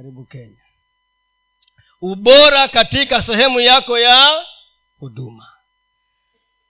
[0.00, 0.62] karibu kenya.
[2.00, 4.46] Ubora katika sehemu yako ya
[4.98, 5.52] huduma.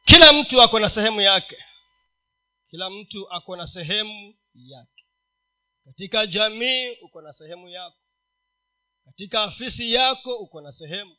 [0.05, 1.57] Kila mtu ako na sehemu yake.
[2.71, 5.05] Kila mtu ako na sehemu yake.
[5.85, 7.97] Katika jamii uko na sehemu yako.
[9.05, 11.17] Katika afisi yako uko na sehemu.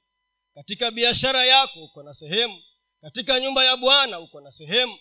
[0.54, 2.64] Katika biashara yako uko na sehemu.
[3.02, 5.00] Katika nyumba ya bwana uko na sehemu.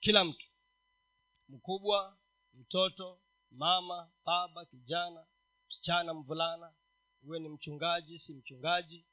[0.00, 0.46] Kila mtu.
[1.48, 2.18] Mkubwa
[2.54, 3.20] mtoto
[3.50, 5.26] mama baba kijana
[5.68, 6.74] msichana mvulana
[7.22, 9.06] uwe ni mchungaji si mchungaji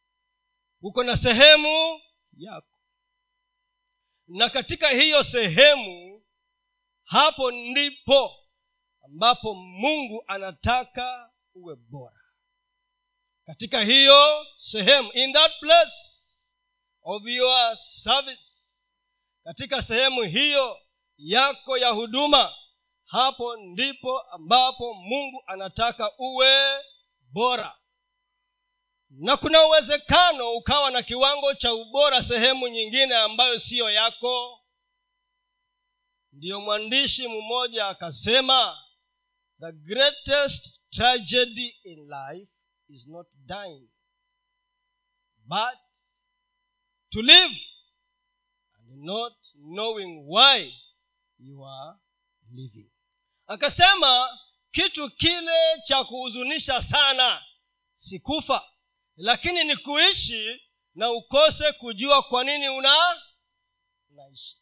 [0.81, 2.01] uko na sehemu
[2.37, 2.79] yako.
[4.27, 6.23] Na katika hiyo sehemu
[7.03, 8.31] hapo ndipo
[9.05, 12.19] ambapo mungu anataka uwe bora.
[13.45, 15.95] Katika hiyo sehemu in that place
[17.01, 18.53] of your service
[19.43, 20.79] katika sehemu hiyo
[21.17, 22.53] yako ya huduma
[23.05, 26.83] hapo ndipo ambapo mungu anataka uwe
[27.19, 27.77] bora.
[29.09, 34.59] Na kuna uwezekano ukawa na kiwango cha ubora sehemu nyingine ambayo siyo yako.
[36.31, 38.77] Ndiyo mwandishi mmoja akasema
[39.59, 42.51] the greatest tragedy in life
[42.87, 43.89] is not dying
[45.45, 45.79] but
[47.09, 47.55] to live
[48.75, 50.73] and not knowing why
[51.39, 51.99] you are
[52.51, 52.91] living
[53.47, 54.39] akasema
[54.71, 57.43] kitu kile cha kuhuzunisha sana
[57.93, 58.69] sikufa
[59.15, 60.61] lakini ni kuishi
[60.95, 63.21] na ukose kujua kwa nini una
[64.09, 64.57] unaishi.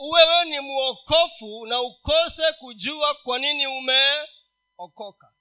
[0.00, 5.32] Uwewe ni mwokofu na ukose kujua kwa nini umeokoka.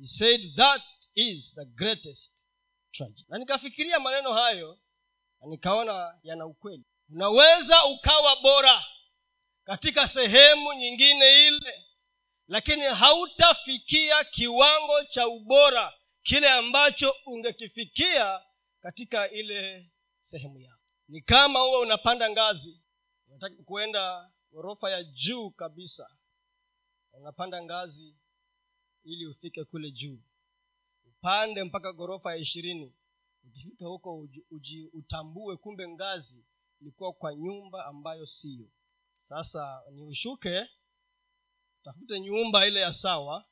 [0.00, 0.82] He said that
[1.14, 2.32] is the greatest
[2.92, 3.24] tragedy.
[3.28, 4.78] Na nikafikiria maneno hayo
[5.40, 6.84] na nikaona yana ukweli.
[7.08, 8.84] Unaweza ukawa bora
[9.64, 11.84] katika sehemu nyingine ile
[12.48, 18.42] lakini hautafikia kiwango cha ubora kile ambacho ungekifikia
[18.80, 19.90] katika ile
[20.20, 20.80] sehemu yako.
[21.08, 22.82] Ni kama huwa unapanda ngazi
[23.28, 26.16] unataka kuenda ghorofa ya juu kabisa
[27.12, 28.16] unapanda ngazi
[29.04, 30.18] ili ufike kule juu
[31.06, 32.94] upande mpaka ghorofa ya ishirini.
[33.44, 36.44] Ukifika huko uji, uji utambue kumbe ngazi
[36.80, 38.68] ilikuwa kwa nyumba ambayo siyo
[39.28, 40.68] sasa ni ushuke
[41.80, 43.44] utafute nyumba ile ya sawa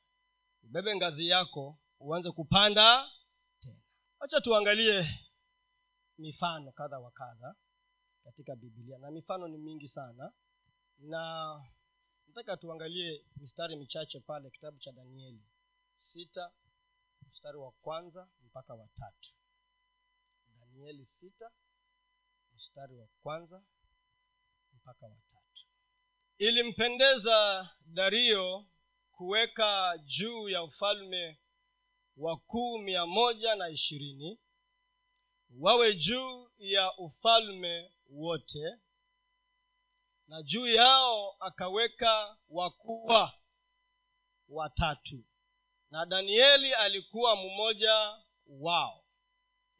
[0.63, 3.11] ubebe ngazi yako uanze kupanda
[3.59, 3.81] tena.
[4.19, 5.19] Wacha tuangalie
[6.17, 7.55] mifano kadha wa kadha
[8.23, 10.33] katika biblia na mifano ni mingi sana.
[10.97, 11.63] Na
[12.27, 15.43] nataka tuangalie mistari michache pale kitabu cha danieli
[15.93, 16.51] sita
[17.31, 19.33] mstari wa kwanza mpaka wa tatu.
[20.59, 21.51] Danieli sita
[22.55, 23.63] mstari wa kwanza
[24.73, 25.42] mpaka wa tatu
[26.47, 28.65] ilimpendeza dario
[29.11, 31.39] kuweka juu ya ufalme
[32.17, 34.39] wakuu mia moja na ishirini
[35.59, 38.75] wawe juu ya ufalme wote
[40.27, 43.33] na juu yao akaweka wakuwa
[44.49, 45.23] watatu.
[45.91, 48.17] Na danieli alikuwa mmoja
[48.47, 49.05] wao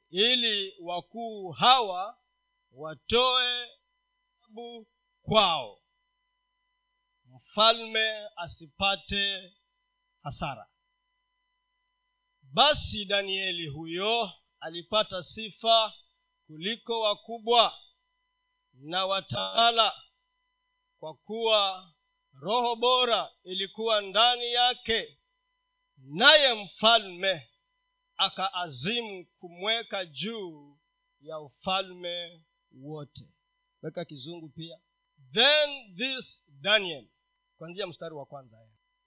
[0.09, 2.17] ili wakuu hawa
[2.71, 3.69] watoe
[4.45, 4.87] abu
[5.21, 5.82] kwao
[7.53, 9.53] mfalme asipate
[10.23, 10.67] hasara.
[12.41, 15.93] Basi danieli huyo alipata sifa
[16.47, 17.73] kuliko wakubwa
[18.73, 20.03] na watawala
[20.99, 21.93] kwa kuwa
[22.41, 25.19] roho bora ilikuwa ndani yake
[25.97, 27.49] naye mfalme
[28.17, 30.79] akaazimu kumweka juu
[31.21, 33.29] ya ufalme wote.
[33.81, 34.79] Weka kizungu pia.
[35.33, 37.07] Then this daniel
[37.57, 38.57] kwanzia mstari wa kwanza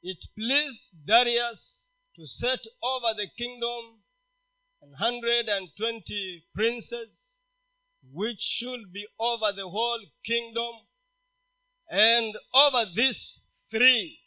[0.03, 4.03] it pleased darius to set over the kingdom
[4.83, 7.45] an hundred and twenty princes
[8.12, 10.75] which should be over the whole kingdom
[11.91, 13.41] and over these
[13.71, 14.19] three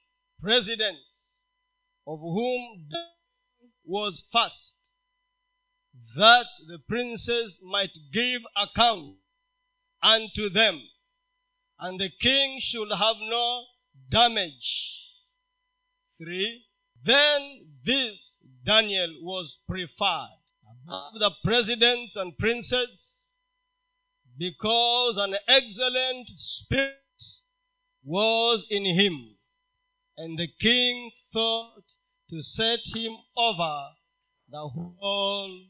[0.41, 1.45] presidents
[2.05, 2.89] of whom
[3.85, 4.75] was first
[6.15, 9.17] that the princes might give account
[10.01, 10.81] unto them
[11.79, 13.65] and the king should have no
[14.09, 14.95] damage.
[16.17, 16.65] Three,
[17.03, 20.39] then this Daniel was preferred
[20.85, 23.37] above the presidents and princes
[24.37, 26.95] because an excellent spirit
[28.03, 29.35] was in him,
[30.17, 31.83] and the king thought
[32.29, 33.89] to set him over
[34.49, 35.65] the whole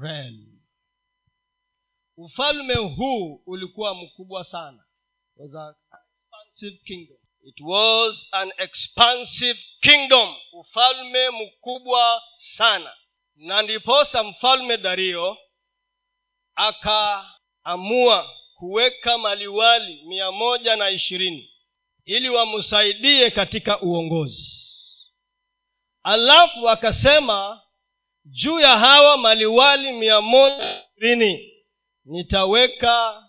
[0.00, 0.54] realm.
[2.16, 4.84] ufalme huu ulikuwa mkubwa sana
[5.36, 12.94] was an expansive kingdom it was an expansive kingdom ufalme mkubwa sana.
[13.36, 15.36] Na ndiposa mfalme dario
[16.54, 21.50] akaamua kuweka maliwali mia moja na ishirini
[22.04, 24.58] ili wamsaidie katika uongozi.
[26.02, 27.62] Alafu akasema
[28.24, 31.52] juu ya hawa maliwali mia moja ishirini
[32.04, 33.24] nitaweka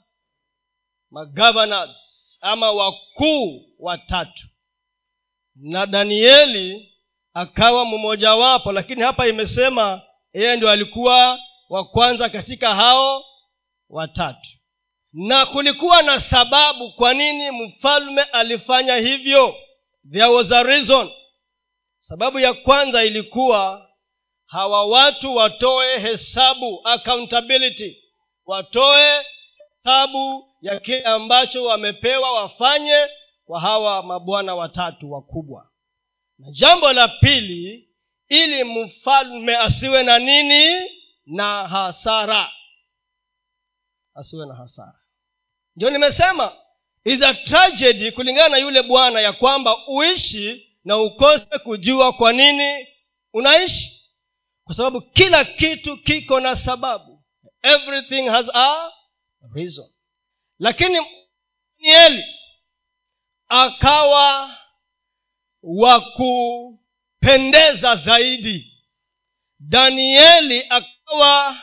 [1.11, 4.47] magavanas ama wakuu watatu.
[5.55, 6.93] Na danieli
[7.33, 10.01] akawa mmojawapo lakini hapa imesema
[10.33, 11.39] yeye ndio alikuwa
[11.69, 13.25] wa kwanza katika hao
[13.89, 14.49] watatu.
[15.13, 19.55] Na kulikuwa na sababu kwa nini mfalme alifanya hivyo
[20.11, 21.11] there was a reason.
[21.99, 23.89] Sababu ya kwanza ilikuwa
[24.45, 28.03] hawa watu watoe hesabu accountability
[28.45, 29.23] watoe
[29.83, 33.07] hesabu ya kile ambacho wamepewa wafanye
[33.45, 35.69] kwa hawa mabwana watatu wakubwa.
[36.39, 37.89] Na jambo la pili
[38.27, 40.89] ili mfalme asiwe na nini?
[41.25, 42.51] Na hasara.
[44.15, 44.99] Asiwe na hasara.
[45.75, 46.55] Ndio nimesema
[47.03, 52.87] is a tragedy kulingana na yule bwana ya kwamba uishi na ukose kujua kwa nini
[53.33, 54.11] unaishi.
[54.63, 57.23] Kwa sababu kila kitu kiko na sababu.
[57.61, 58.91] Everything has a
[59.53, 59.89] reason
[60.59, 60.99] lakini
[61.79, 62.23] danieli
[63.47, 64.57] akawa
[65.63, 68.65] wa kupendeza zaidi.
[69.59, 71.57] Danieli akawa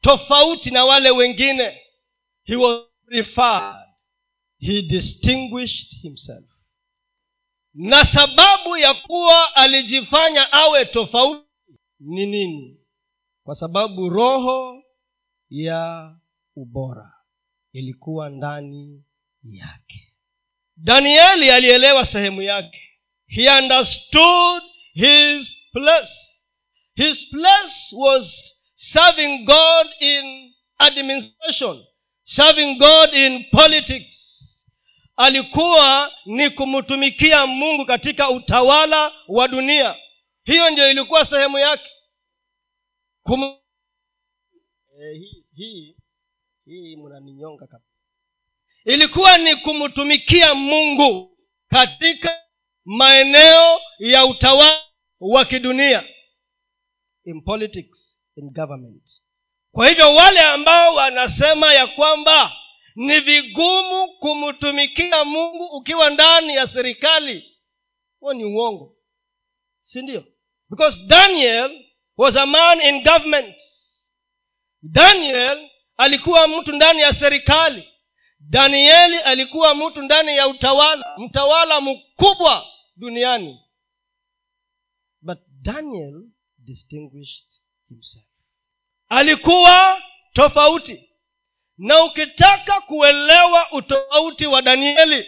[0.00, 1.82] tofauti na wale wengine.
[2.44, 3.88] He was preferred
[4.58, 6.44] he distinguished himself.
[7.74, 11.48] Na sababu ya kuwa alijifanya awe tofauti
[12.00, 12.80] ni nini?
[13.44, 14.82] Kwa sababu roho
[15.50, 16.14] ya
[16.56, 17.17] ubora
[17.72, 19.04] ilikuwa ndani
[19.50, 20.14] yake.
[20.76, 22.82] Danieli alielewa sehemu yake.
[23.26, 24.62] He understood
[24.94, 26.12] his place.
[26.94, 31.84] His place was serving god in administration
[32.24, 34.24] serving god in politics.
[35.16, 39.96] Alikuwa ni kumtumikia mungu katika utawala wa dunia.
[40.44, 41.90] Hiyo ndio ilikuwa sehemu yake.
[43.22, 43.42] Kum...
[43.42, 43.58] eh,
[45.18, 45.96] hii hii
[46.68, 47.80] hii mnaninyonga
[48.84, 51.38] ilikuwa ni kumtumikia mungu
[51.68, 52.42] katika
[52.84, 54.82] maeneo ya utawala
[55.20, 56.04] wa kidunia
[57.24, 59.22] in politics in government.
[59.72, 62.52] Kwa hivyo wale ambao wanasema ya kwamba
[62.94, 67.56] ni vigumu kumtumikia mungu ukiwa ndani ya serikali
[68.20, 68.96] huo ni uongo
[69.82, 70.24] si ndio?
[70.70, 71.84] Because daniel
[72.16, 73.56] was a man in government.
[74.82, 77.88] Daniel alikuwa mtu ndani ya serikali.
[78.40, 82.66] Danieli alikuwa mtu ndani ya utawala mtawala mkubwa
[82.96, 83.60] duniani.
[85.22, 86.22] But daniel
[86.58, 87.46] distinguished
[87.88, 88.24] himself.
[89.08, 90.02] Alikuwa
[90.32, 91.04] tofauti.
[91.78, 95.26] Na ukitaka kuelewa utofauti wa danieli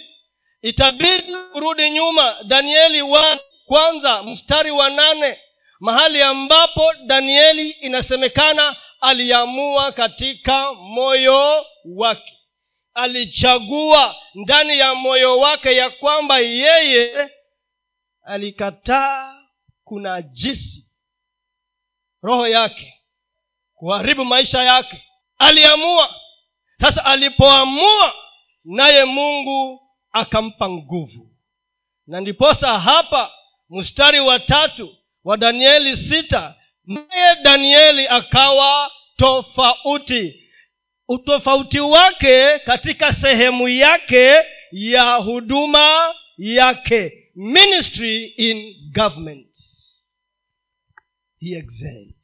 [0.63, 2.37] itabidi kurudi nyuma.
[2.45, 5.39] Danieli wa kwanza mstari wa nane
[5.81, 12.33] mahali ambapo danieli inasemekana aliamua katika moyo wake.
[12.95, 17.31] Alichagua ndani ya moyo wake ya kwamba yeye
[18.23, 19.43] alikataa
[19.85, 20.87] kuna jisi
[22.23, 22.95] roho yake
[23.75, 25.05] kuharibu maisha yake.
[25.39, 26.15] Aliamua.
[26.81, 28.15] Sasa alipoamua
[28.65, 29.81] naye mungu
[30.13, 31.31] akampa nguvu.
[32.07, 33.33] Na ndiposa hapa
[33.71, 36.55] mstari wa tatu wa danieli sita
[36.87, 40.47] naye danieli akawa tofauti.
[41.09, 44.35] Utofauti wake katika sehemu yake
[44.73, 49.57] ya huduma yake ministry in government.
[51.41, 52.15] He excelled.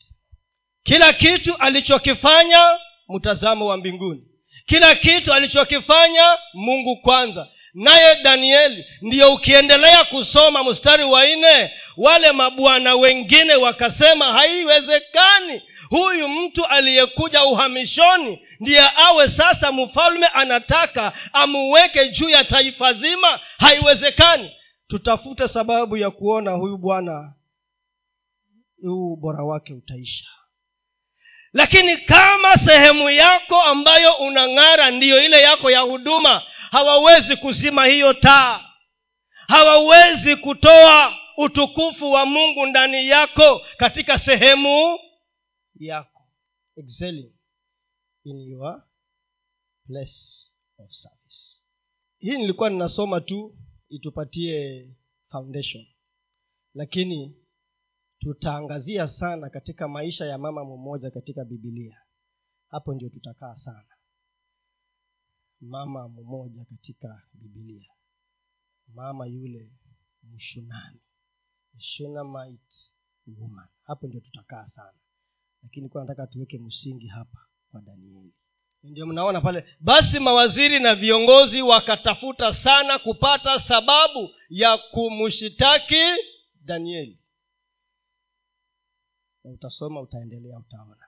[0.83, 4.23] Kila kitu alichokifanya mtazamo wa mbinguni.
[4.67, 12.95] Kila kitu alichokifanya mungu kwanza naye danieli ndiyo ukiendelea kusoma mstari wa nne wale mabwana
[12.95, 22.45] wengine wakasema haiwezekani huyu mtu aliyekuja uhamishoni ndiye awe sasa mfalme anataka amuweke juu ya
[22.45, 23.41] taifa zima?
[23.59, 24.51] Haiwezekani.
[24.89, 27.35] Tutafute sababu ya kuona huyu bwana
[28.83, 30.25] huu ubora wake utaisha
[31.57, 38.71] lakini kama sehemu yako ambayo unang'ara ndiyo ile yako ya huduma hawawezi kuzima hiyo taa.
[39.49, 44.99] Hawawezi kutoa utukufu wa mungu ndani yako katika sehemu
[45.79, 46.23] yako.
[48.25, 48.83] In your
[49.87, 50.21] place
[50.79, 51.63] of service.
[52.19, 53.57] Hii nilikuwa ninasoma tu
[53.89, 54.89] itupatie
[55.31, 55.87] foundation.
[56.75, 57.37] Lakini
[58.19, 62.01] tutaangazia sana katika maisha ya mama mmoja katika bibilia
[62.69, 63.87] hapo ndio tutakaa sana.
[65.61, 67.91] Mama mmoja katika bibilia
[68.95, 69.73] mama yule
[70.23, 71.01] mshunani
[71.79, 72.77] shunamite
[73.39, 73.69] woman.
[73.83, 74.99] Hapo ndio tutakaa sana.
[75.63, 77.39] Lakini kuwa nataka tuweke msingi hapa
[77.71, 78.35] kwa danieli.
[78.83, 86.03] Ndio mnaona pale basi mawaziri na viongozi wakatafuta sana kupata sababu ya kumshitaki
[86.61, 87.19] danieli
[89.47, 91.07] na utasoma utaendelea utaona.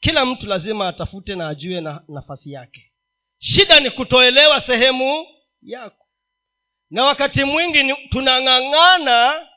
[0.00, 2.92] Kila mtu lazima atafute na ajue na nafasi yake.
[3.38, 5.26] Shida ni kutoelewa sehemu
[5.62, 6.06] yako.
[6.90, 7.78] Na wakati mwingi
[8.10, 9.48] tunang'ang'ana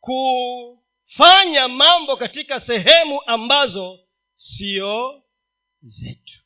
[0.00, 3.98] kufanya mambo katika sehemu ambazo
[4.34, 5.22] sio
[5.82, 6.44] zetu.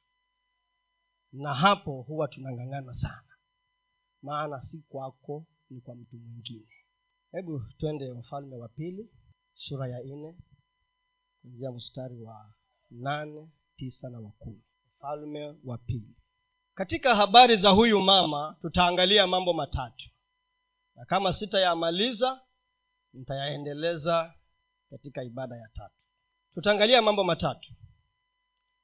[1.32, 3.34] Na hapo huwa tunang'ang'ana sana.
[4.22, 6.68] Maana si kwako ni kwa mtu mwingine.
[7.32, 9.08] Hebu twende mfalme wa pili
[9.54, 10.34] sura ya nne
[11.42, 12.54] kuanzia mstari wa
[12.90, 14.32] nane tisa na wa
[14.96, 16.16] mfalme wa pili.
[16.74, 20.10] Katika habari za huyu mama tutaangalia mambo matatu.
[20.94, 22.40] Na kama sitayamaliza
[23.12, 24.34] nitayaendeleza
[24.90, 25.94] katika ibada ya tatu.
[26.54, 27.72] Tutaangalia mambo matatu.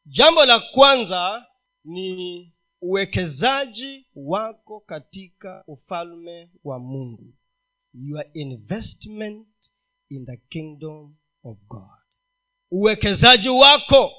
[0.06, 1.46] Jambo la kwanza
[1.84, 7.34] ni uwekezaji wako katika ufalme wa mungu.
[7.94, 9.69] Your investment
[10.10, 11.98] in the kingdom of god.
[12.70, 14.12] Uwekezaji wako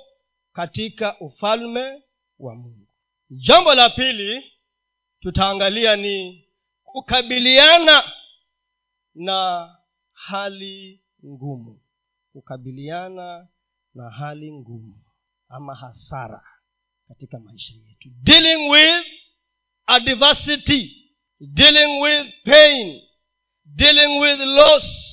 [0.53, 2.03] katika ufalme
[2.39, 2.87] wa mungu.
[3.29, 4.51] Jambo la pili
[5.19, 6.47] tutaangalia ni
[6.83, 8.11] kukabiliana
[9.15, 9.69] na
[10.13, 11.81] hali ngumu.
[12.33, 13.47] Kukabiliana
[13.93, 15.01] na hali ngumu
[15.49, 16.43] ama hasara
[17.07, 18.09] katika maisha yetu.
[18.23, 19.05] Dealing with
[19.85, 20.97] adversity
[21.39, 23.01] dealing with pain
[23.65, 25.10] dealing with loss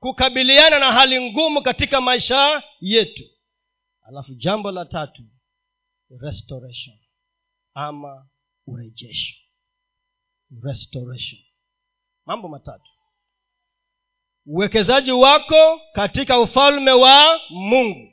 [0.00, 3.22] kukabiliana na hali ngumu katika maisha yetu.
[4.02, 5.22] Alafu jambo la tatu
[6.20, 6.96] restoration
[7.74, 8.28] ama
[8.66, 9.34] urejesho.
[10.62, 11.40] Restoration.
[12.26, 12.90] Mambo matatu.
[14.46, 18.12] Uwekezaji wako katika ufalme wa mungu.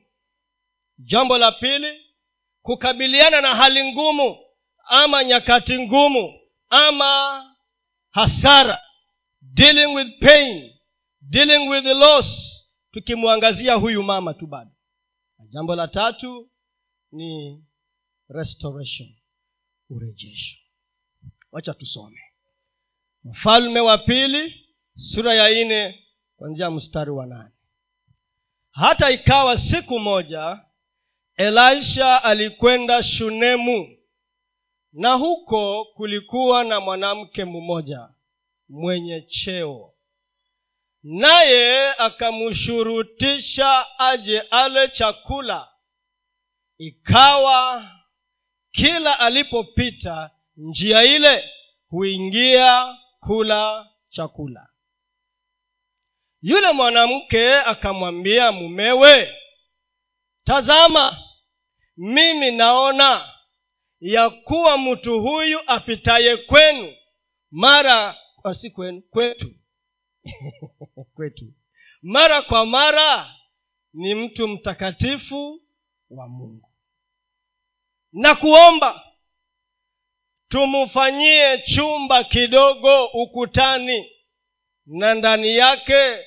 [0.98, 2.02] Jambo la pili
[2.62, 4.38] kukabiliana na hali ngumu
[4.86, 6.40] ama nyakati ngumu
[6.70, 7.44] ama
[8.12, 8.82] hasara.
[9.42, 10.77] Dealing with pain
[11.22, 14.72] dealing with the loss tukimwangazia huyu mama tu bado.
[15.50, 16.50] Jambo la tatu
[17.12, 17.64] ni
[18.30, 19.10] restoration
[19.90, 20.58] urejesho.
[21.52, 22.20] Wacha tusome.
[23.24, 26.04] Mfalme wa pili sura ya nne
[26.38, 27.52] kwanzia mstari wa nane.
[28.72, 30.66] Hata ikawa siku moja
[31.36, 33.98] elisha alikwenda shunemu
[34.94, 38.10] na huko kulikuwa na mwanamke mmoja
[38.70, 39.94] mwenye cheo
[41.04, 45.70] naye akamshurutisha aje ale chakula.
[46.78, 47.92] Ikawa
[48.72, 51.50] kila alipopita njia ile
[51.90, 54.70] huingia kula chakula.
[56.42, 59.36] Yule mwanamke akamwambia mumewe
[60.44, 61.18] tazama
[61.98, 63.34] mimi naona
[64.00, 66.94] ya kuwa mtu huyu apitaye kwenu
[67.52, 68.18] mara
[68.54, 69.52] si kwenu kwetu
[71.16, 71.54] kwetu.
[72.02, 73.36] Mara kwa mara
[73.94, 75.62] ni mtu mtakatifu
[76.10, 76.70] wa mungu.
[78.12, 79.04] Na kuomba
[80.48, 84.12] tumfanyie chumba kidogo ukutani
[84.86, 86.26] na ndani yake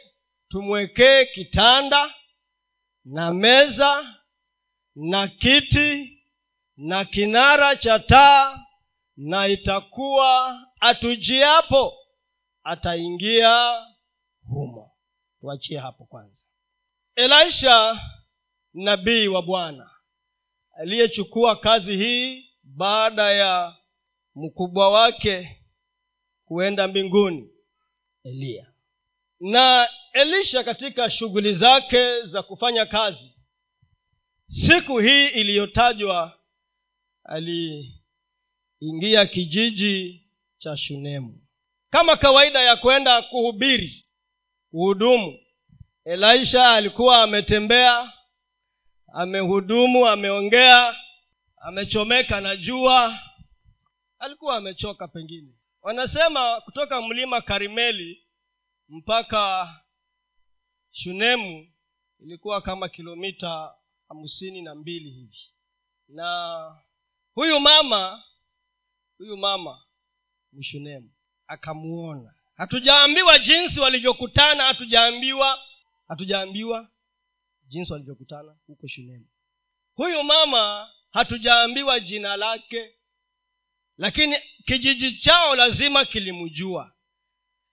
[0.49, 2.15] tumwekee kitanda
[3.05, 4.17] na meza
[4.95, 6.23] na kiti
[6.77, 8.65] na kinara cha taa
[9.17, 11.95] na itakuwa atujiapo
[12.65, 13.87] ataingia
[14.51, 14.93] humo.
[15.41, 16.45] Tuachie hapo kwanza.
[17.15, 18.01] Elisha
[18.75, 19.91] nabii wa bwana
[20.73, 23.77] aliyechukua kazi hii baada ya
[24.35, 25.65] mkubwa wake
[26.45, 27.51] kuenda mbinguni.
[28.25, 28.73] Eliya
[29.41, 33.35] na elisha katika shughuli zake za kufanya kazi
[34.47, 36.39] siku hii iliyotajwa
[37.25, 40.27] aliingia kijiji
[40.59, 41.47] cha shunemu.
[41.91, 44.07] Kama kawaida ya kwenda kuhubiri
[44.71, 45.39] kuhudumu.
[46.05, 48.13] Elisha alikuwa ametembea
[49.13, 50.97] amehudumu ameongea
[51.57, 53.19] amechomeka na jua.
[54.19, 55.53] Alikuwa amechoka pengine.
[55.83, 58.27] Wanasema kutoka mlima karimeli
[58.89, 59.75] mpaka
[60.91, 61.73] shunemu
[62.21, 63.75] ilikuwa kama kilomita
[64.09, 65.39] hamsini na mbili hivi.
[66.09, 66.77] Na
[67.35, 68.23] huyu mama
[69.19, 69.83] huyu mama
[70.53, 71.11] mshunemu
[71.47, 75.59] akamuona hatujaambiwa jinsi walivyokutana hatujaambiwa
[76.09, 76.89] hatujaambiwa
[77.67, 79.27] jinsi walivyokutana huko shunemu
[79.95, 82.95] huyu mama hatujaambiwa jina lake
[83.97, 84.37] lakini
[84.67, 86.93] kijiji chao lazima kilimjua.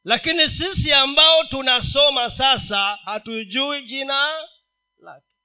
[0.04, 4.48] Lakini sisi ambao tunasoma sasa hatujui jina
[4.98, 5.36] lake.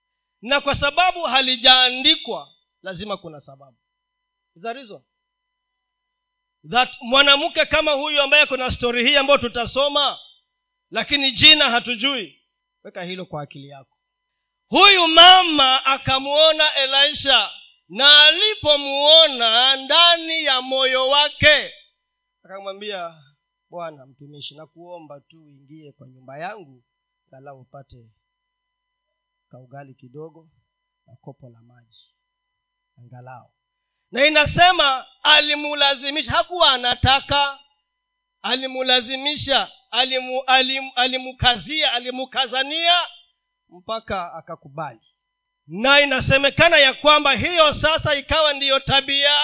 [0.42, 3.76] Na kwa sababu halijaandikwa lazima kuna sababu.
[4.56, 4.92] Is
[6.70, 10.18] that mwanamke kama huyu ambaye kuna stori hii ambayo tutasoma
[10.90, 12.42] lakini jina hatujui.
[12.84, 13.98] Weka hilo kwa akili yako.
[14.68, 17.50] Huyu mama akamwona elisha
[17.88, 21.72] na alipomuona ndani ya moyo wake
[22.44, 23.14] akamwambia
[23.70, 26.84] bwana mtumishi na kuomba tu uingie kwa nyumba yangu
[27.30, 28.10] galau upate
[29.48, 30.50] kaugali kidogo
[31.06, 32.14] na kopo la maji.
[32.98, 33.50] Angalau
[34.12, 37.58] na inasema alimulazimisha hakuwa anataka.
[38.42, 42.94] Alimulazimisha alimu, alim, alimukazia alimukazania
[43.68, 45.00] mpaka akakubali.
[45.66, 49.34] Na inasemekana ya kwamba hiyo sasa ikawa ndiyo tabia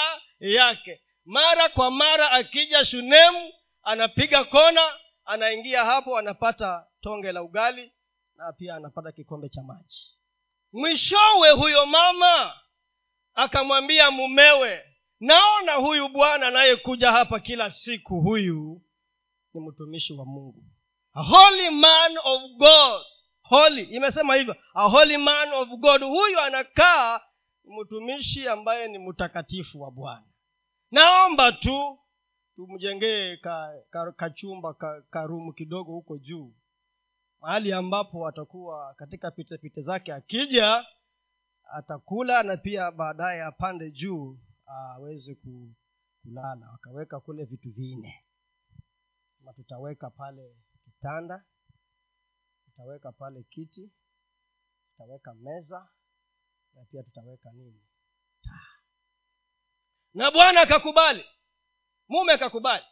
[0.41, 1.03] yake.
[1.25, 4.83] Mara kwa mara akija shunemu anapiga kona
[5.25, 7.93] anaingia hapo anapata tonge la ugali
[8.37, 10.15] na pia anapata kikombe cha maji.
[10.73, 12.55] Mwishowe huyo mama
[13.39, 14.85] akamwambia mumewe
[15.21, 18.83] naona huyu bwana anayekuja hapa kila siku huyu
[19.55, 20.65] ni mtumishi wa mungu.
[21.15, 23.03] A holy man of god.
[23.43, 24.57] Holy imesema hivyo.
[24.75, 27.21] A holy man of god huyu anakaa
[27.65, 30.27] mtumishi ambaye ni mtakatifu wa bwana.
[30.91, 31.99] Naomba tu
[32.57, 33.37] tumjengee
[34.17, 36.55] kachumba ka, ka, karumu kidogo huko juu.
[37.41, 40.87] Mahali ambapo atakuwa katika pitepite zake akija
[41.69, 46.71] atakula na pia baadaye apande juu aweze kulala.
[46.73, 48.25] Wakaweka kule vitu vinne.
[49.41, 51.45] Ma tutaweka pale kitanda
[52.65, 53.91] tutaweka pale kiti
[54.91, 55.89] tutaweka meza
[56.75, 57.83] na pia tutaweka nini?
[58.43, 58.67] Taa.
[60.15, 61.25] Na bwana akakubali.
[62.09, 62.85] Mume akakubali.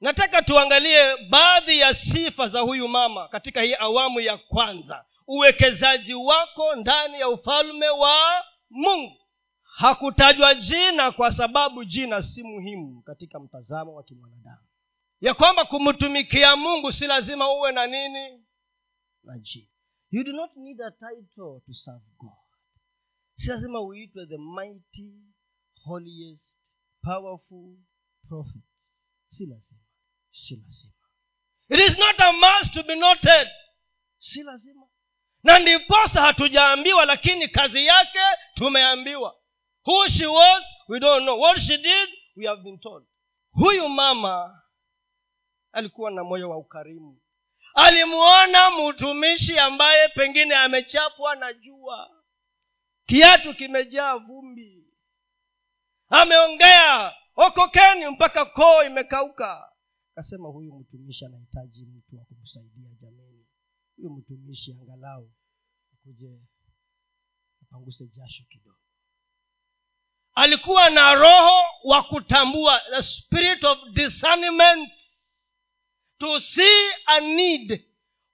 [0.00, 6.74] Nataka tuangalie baadhi ya sifa za huyu mama katika hii awamu ya kwanza uwekezaji wako
[6.76, 9.16] ndani ya ufalme wa mungu.
[9.62, 14.66] Hakutajwa jina kwa sababu jina si muhimu katika mtazamo wa kimwanadamu.
[15.20, 18.44] Ya kwamba kumtumikia mungu si lazima uwe na nini?
[19.22, 19.68] Na jina.
[20.10, 22.32] You do not need a title to serve god.
[23.34, 25.12] Si lazima uitwe the mighty
[25.84, 26.58] holiest
[27.02, 27.76] powerful
[28.28, 28.62] prophet.
[29.28, 29.80] Si lazima.
[30.30, 30.92] Si lazima.
[31.70, 33.48] It is not a must to be noted.
[34.18, 34.86] Si lazima
[35.42, 38.18] na ndiposa hatujaambiwa lakini kazi yake
[38.54, 39.34] tumeambiwa.
[39.86, 41.40] Who she was we don't know.
[41.40, 43.06] What she did we have been told.
[43.52, 44.62] Huyu mama
[45.72, 47.20] alikuwa na moyo wa ukarimu.
[47.74, 52.10] Alimuona mtumishi ambaye pengine amechapwa na jua.
[53.06, 54.84] Kiatu kimejaa vumbi.
[56.08, 59.72] Ameongea okokeni mpaka koo imekauka.
[60.12, 62.77] Akasema huyu mtumishi anahitaji mtu wa kumsaidia
[63.98, 65.30] huyu mtumishi angalau
[65.92, 66.40] akuje
[67.62, 68.78] apanguse jasho kidogo.
[70.34, 74.90] Alikuwa na roho wa kutambua the spirit of discernment.
[76.18, 77.84] To see a need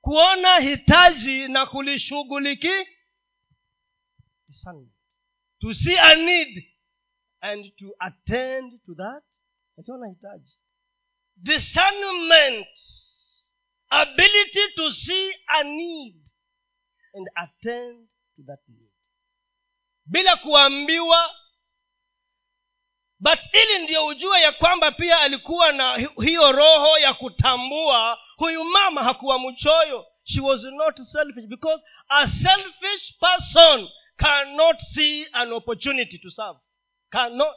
[0.00, 2.86] kuona hitaji na kulishughuliki
[5.60, 6.64] to see a need
[7.40, 9.24] and to attend to that
[9.78, 10.58] akiona hitaji.
[11.36, 12.66] Discernment
[14.02, 15.30] ability to see
[15.60, 16.22] a need
[17.14, 18.90] and attend to that need.
[20.06, 21.30] Bila kuambiwa
[23.20, 29.02] but ili ndiyo ujue ya kwamba pia alikuwa na hiyo roho ya kutambua huyu mama
[29.02, 30.06] hakuwa mchoyo.
[30.24, 36.58] She was not selfish because a selfish person cannot see an opportunity to serve.
[37.10, 37.56] Cannot.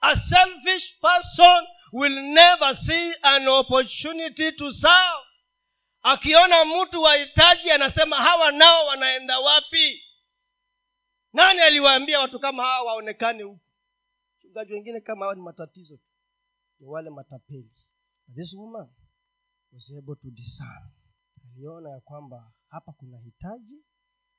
[0.00, 5.25] A selfish person will never see an opportunity to serve
[6.12, 10.02] akiona mtu wahitaji anasema hawa nao wanaenda wapi?
[11.32, 13.60] Nani aliwaambia watu kama hawa waonekane huku?
[14.34, 15.98] Wachungaji wengine kama hawa ni matatizo
[16.80, 17.70] ni wale matapeli.
[18.34, 18.88] This woman.
[19.72, 20.90] Was able to discern.
[21.44, 23.84] Aliona ya kwamba hapa kuna hitaji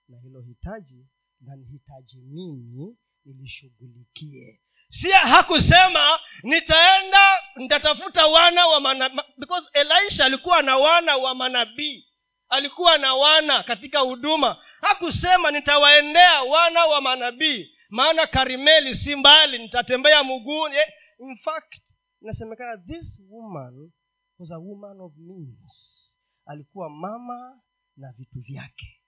[0.08, 1.08] na hilo hitaji
[1.42, 11.36] nanihitaji mimi nilishughulikie si hakusema nitaenda nitatafuta wana wa because elisha alikuwa na wana wa
[11.36, 12.04] manabii.
[12.50, 14.64] Alikuwa na wana katika huduma.
[14.82, 17.72] Hakusema nitawaendea wana wa manabii.
[17.90, 20.88] Maana karimeli si mbali nitatembea muguni Eh,
[21.20, 21.82] in fact
[22.22, 23.92] inasemekana this woman
[24.40, 26.04] was a woman of means.
[26.46, 27.62] Alikuwa mama
[27.98, 29.02] na vitu vyake.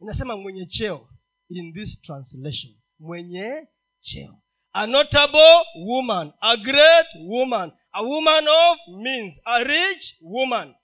[0.00, 1.08] Inasema mwenye cheo
[1.48, 3.68] in this translation mwenye
[4.00, 4.42] cheo
[4.74, 7.72] a notable woman a great woman.
[7.94, 10.74] A woman of means a rich woman.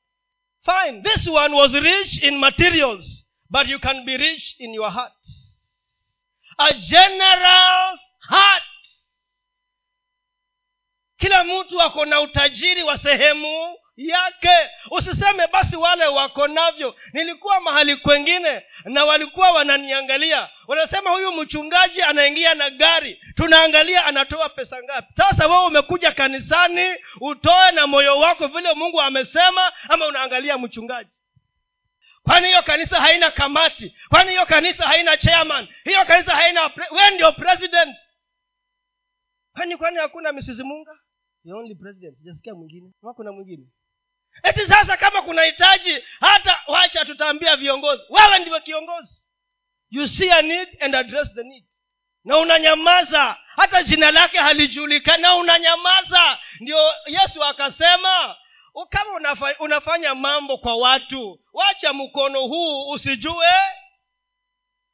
[0.64, 5.12] Fine this one was rich in materials but you can be rich in your heart.
[6.59, 8.62] A generous heart.
[11.18, 14.71] Kila mtu ako na utajiri wa sehemu yake.
[14.91, 16.97] Usiseme basi wale wako navyo.
[17.13, 20.49] Nilikuwa mahali kwengine na walikuwa wananiangalia.
[20.67, 23.21] Wanasema huyu mchungaji anaingia na gari.
[23.35, 25.09] Tunaangalia anatoa pesa ngapi.
[25.17, 31.23] Sasa wewe umekuja kanisani utoe na moyo wako vile mungu amesema ama unaangalia mchungaji?
[32.23, 33.95] Kwani hiyo kanisa haina kamati?
[34.09, 35.69] Kwani hiyo kanisa haina chairman?
[35.85, 37.97] Hiyo kanisa haina pre- we ndio president.
[39.53, 40.57] Kwani kwani hakuna mrs
[41.45, 42.19] the only president.
[42.19, 42.91] Sijasikia mwingine.
[43.17, 43.67] Kuna mwingine
[44.42, 48.03] eti sasa kama kuna hitaji hata wacha tutaambia viongozi.
[48.09, 49.24] Wewe ndivyo kiongozi.
[49.90, 51.64] You see a need and address the need.
[52.24, 53.37] Na unanyamaza.
[53.57, 55.22] Hata jina lake halijulikani.
[55.22, 56.38] Na unanyamaza.
[56.61, 58.37] Ndio yesu akasema
[58.88, 63.46] kama unafa, unafanya mambo kwa watu wacha mkono huu usijue.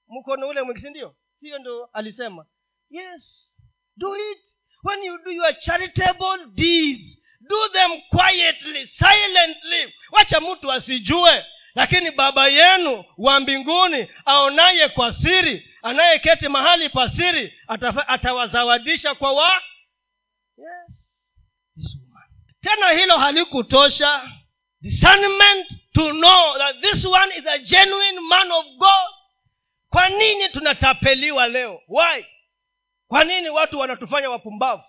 [0.09, 2.47] Mkono ule mwingi sindio hiyo ndo alisema.
[2.91, 3.55] Yes.
[3.97, 4.39] Do it.
[4.85, 9.95] When you do your charitable deeds do them quietly silently.
[10.11, 17.59] Wacha mtu asijue lakini baba yenu wa mbinguni aonaye kwa siri anayeketi mahali pa siri
[18.07, 19.63] atawazawadisha kwa wa?
[20.57, 21.17] Yes.
[22.61, 24.31] Tena hilo halikutosha.
[24.81, 29.11] Discernment to know that this one is a genuine man of god.
[29.91, 31.81] Kwa nini tunatapeliwa leo?
[31.89, 32.27] Why?
[33.09, 34.83] Kwa nini watu wanatufanya wapumbavu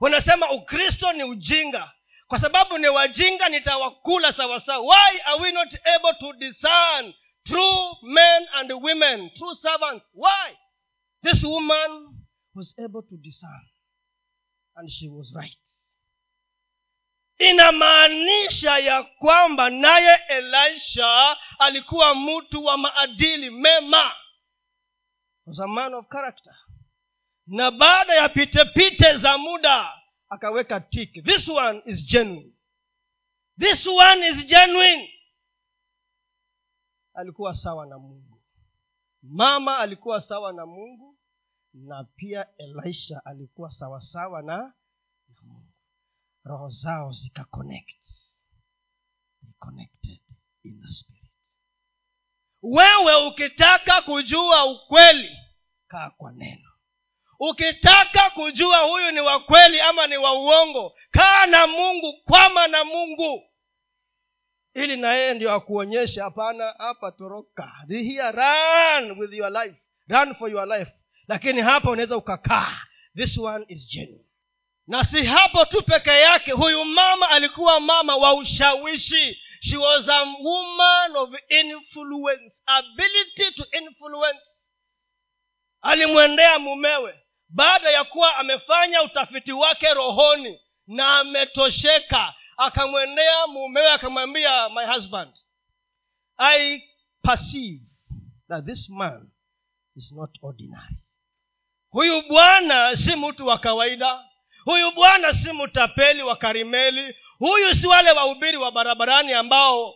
[0.00, 1.92] wanasema ukristo ni ujinga.
[2.26, 8.48] Kwa sababu ni wajinga nitawakula sawasawa why are we not able to discern true men
[8.52, 10.04] and women true servants?
[10.14, 10.56] Why?
[11.22, 12.08] This woman
[12.54, 13.68] was able to discern
[14.76, 15.58] and she was right.
[17.38, 24.12] Inamaanisha ya kwamba naye elisha alikuwa mtu wa maadili mema.
[25.46, 26.54] Was a man of character
[27.46, 29.92] na baada ya pitepite za muda
[30.28, 32.52] akaweka tiki this one is genuine.
[33.58, 35.08] This one is genuine.
[37.14, 38.42] Alikuwa sawa na mungu.
[39.22, 41.18] Mama alikuwa sawa na mungu
[41.74, 44.56] na pia elisha alikuwa sawasawa na
[45.28, 45.72] na mungu.
[46.44, 48.04] Roho zao zikaconnect
[49.58, 50.20] connected
[50.64, 51.32] in the spirit.
[52.62, 55.36] Wewe ukitaka kujua ukweli
[55.88, 56.70] kaa kwa neno
[57.40, 62.84] ukitaka kujua huyu ni wa kweli ama ni wa uongo kaa na mungu kwama na
[62.84, 63.42] mungu.
[64.74, 67.72] Ili na yeye ndio akuonyeshe hapana hapa toroka.
[67.88, 69.76] Here run with your life.
[70.08, 70.92] Run for your life.
[71.28, 72.80] Lakini hapa unaweza ukakaa.
[73.16, 74.24] This one is genuine.
[74.86, 79.38] Na si hapo tu peke yake huyu mama alikuwa mama wa ushawishi.
[79.60, 84.48] She was a woman of influence ability to influence.
[85.82, 94.86] Alimwendea mumewe baada ya kuwa amefanya utafiti wake rohoni na ametosheka akamwendea mumewe akamwambia my
[94.86, 95.30] husband
[96.38, 96.82] i
[97.22, 97.82] perceive
[98.48, 99.30] that this man
[99.96, 100.96] is not ordinary.
[101.90, 104.24] Huyu bwana si mtu wa kawaida.
[104.64, 107.16] Huyu bwana si mtapeli wa karimeli.
[107.38, 109.94] Huyu si wale wahubiri wa barabarani ambao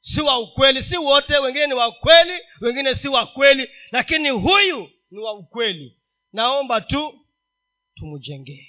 [0.00, 0.82] si wa ukweli.
[0.82, 5.99] Si wote wengine ni wa kweli wengine si wa kweli lakini huyu ni wa ukweli
[6.32, 7.26] naomba tu
[7.94, 8.66] tumjengee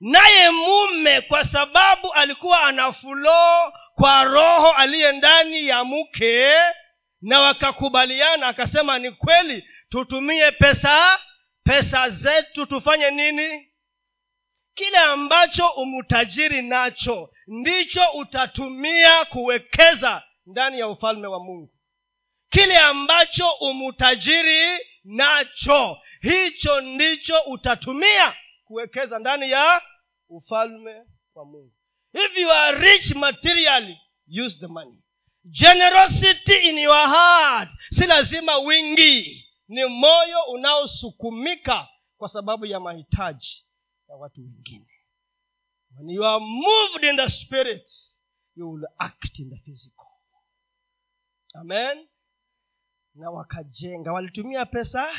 [0.00, 6.52] naye mume kwa sababu alikuwa ana fuloo kwa roho aliye ndani ya mke
[7.20, 11.18] na wakakubaliana akasema ni kweli tutumie pesa
[11.64, 13.66] pesa zetu tufanye nini?
[14.74, 21.72] Kile ambacho umutajiri nacho ndicho utatumia kuwekeza ndani ya ufalme wa mungu.
[22.48, 29.82] Kile ambacho umutajiri nacho hicho ndicho utatumia kuwekeza ndani ya
[30.28, 31.04] ufalme
[31.34, 31.72] wa mungu.
[32.12, 33.98] If you are rich materially
[34.46, 35.02] use the money.
[35.44, 39.46] Generosity in your heart si lazima wingi.
[39.68, 43.66] Ni moyo unaosukumika kwa sababu ya mahitaji
[44.08, 44.86] ya watu wengine.
[45.96, 47.88] When you are moved in the spirit
[48.56, 50.06] you will act in the physical.
[51.54, 52.08] Amen.
[53.14, 54.12] Na wakajenga.
[54.12, 55.12] Walitumia pesa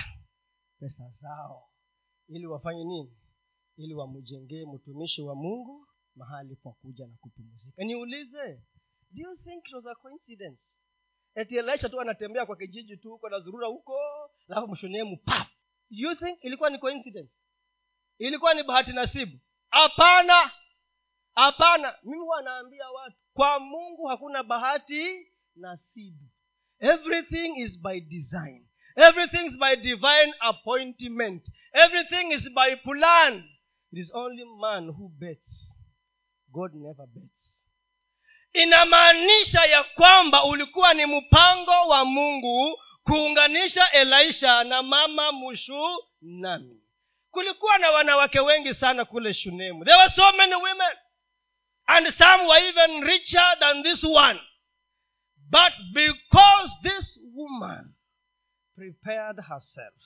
[0.81, 1.69] pesa zao.
[2.27, 3.17] Ili wafanye nini?
[3.77, 7.83] Ili wamjengee mtumishi wa mungu mahali pa kuja na kupumzika.
[7.83, 8.61] Niulize
[9.11, 10.61] do you think it was a coincidence?
[11.35, 13.97] Eti elisha tu anatembea kwa kijiji tu huko nazurura huko
[14.49, 15.47] alafu mshonemu pap!
[15.89, 17.33] Do you think ilikuwa ni coincidence?
[18.17, 19.39] Ilikuwa ni bahati nasibu?
[19.69, 20.51] Hapana!
[21.35, 21.95] Hapana!
[22.03, 26.29] Mimi huwa naambia watu kwa mungu hakuna bahati nasibu.
[26.79, 31.47] Everything is by design everything is by divine appointment.
[31.73, 33.43] Everything is by plan.
[33.93, 35.75] It is only man who bets.
[36.53, 37.65] God never bets.
[38.53, 46.81] Inamaanisha ya kwamba ulikuwa ni mpango wa mungu kuunganisha elisha na mama mushu nami
[47.31, 49.85] kulikuwa na wanawake wengi sana kule shunemu.
[49.85, 50.95] There were so many women.
[51.87, 54.39] And some were even richer than this one.
[55.49, 57.93] But because this woman
[58.81, 60.01] prepared herself.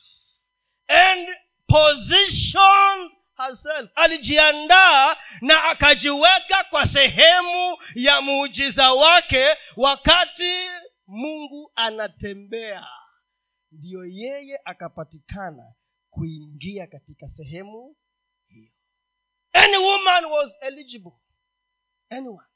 [0.90, 1.28] And
[1.68, 3.90] positioned herself.
[3.96, 10.70] Alijiandaa na akajiweka kwa sehemu ya muujiza wake wakati
[11.08, 12.88] mungu anatembea.
[13.72, 15.74] Ndiyo yeye akapatikana
[16.10, 17.96] kuingia katika sehemu
[18.48, 18.72] hiyo.
[19.54, 21.14] Any woman was eligible.
[22.10, 22.48] Anyone.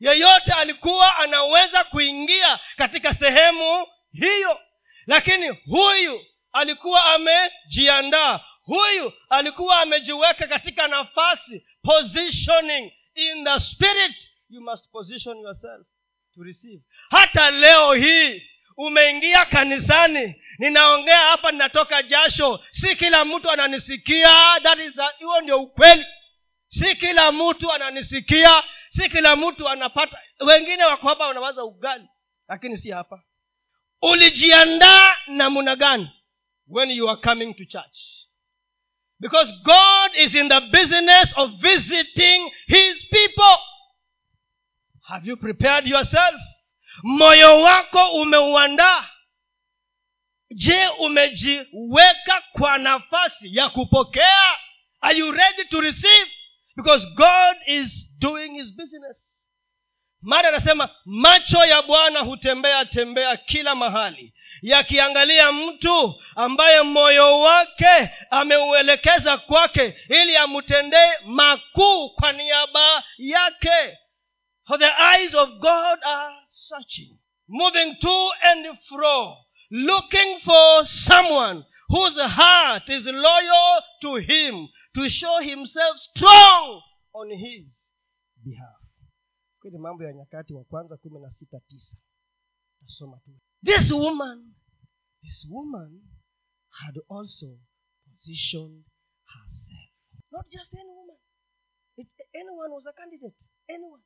[0.00, 4.60] Yeyote alikuwa anaweza kuingia katika sehemu hiyo
[5.08, 6.20] lakini huyu
[6.52, 8.40] alikuwa amejiandaa.
[8.62, 14.30] Huyu alikuwa amejiweka katika nafasi positioning in the spirit.
[14.48, 15.86] You must position yourself
[16.34, 16.82] to receive.
[17.10, 18.42] Hata leo hii
[18.76, 20.42] umeingia kanisani.
[20.58, 22.64] Ninaongea hapa ninatoka jasho.
[22.70, 24.30] Si kila mtu ananisikia.
[24.62, 26.06] That is hiyo ndio ukweli.
[26.68, 28.62] Si kila mtu ananisikia.
[28.90, 30.18] Si kila mtu anapata.
[30.40, 32.08] Wengine wako hapa wanawaza ugali
[32.48, 33.22] lakini si hapa
[34.02, 36.10] ulijiandaa namuna gani?
[36.68, 37.98] When you are coming to church.
[39.20, 43.58] Because god is in the business of visiting his people.
[45.08, 46.34] Have you prepared yourself?
[47.02, 49.08] Moyo wako umeuandaa.
[50.50, 54.56] Je umejiweka kwa nafasi ya kupokea?
[55.00, 56.30] Are you ready to receive?
[56.76, 59.37] Because god is doing his business
[60.22, 64.34] mada anasema macho ya bwana hutembea tembea kila mahali.
[64.62, 73.98] Yakiangalia mtu ambaye moyo wake ameuelekeza kwake ili amtendee makuu kwa niaba yake.
[74.66, 79.36] For the eyes of god are searching moving to and fro
[79.70, 86.82] looking for someone whose heart is loyal to him to show himself strong
[87.14, 87.92] on his
[88.44, 88.78] behalf
[89.68, 91.96] kwenye mambo ya nyakati wa kwanza kumi na sita tisa.
[92.80, 93.30] Nasoma tu.
[93.64, 94.54] This woman
[95.22, 96.02] this woman
[96.70, 97.58] had also
[98.10, 98.84] positioned
[99.26, 99.90] herself.
[100.30, 101.16] Not just any woman.
[101.96, 103.36] It, anyone was a candidate.
[103.68, 104.02] Anyone.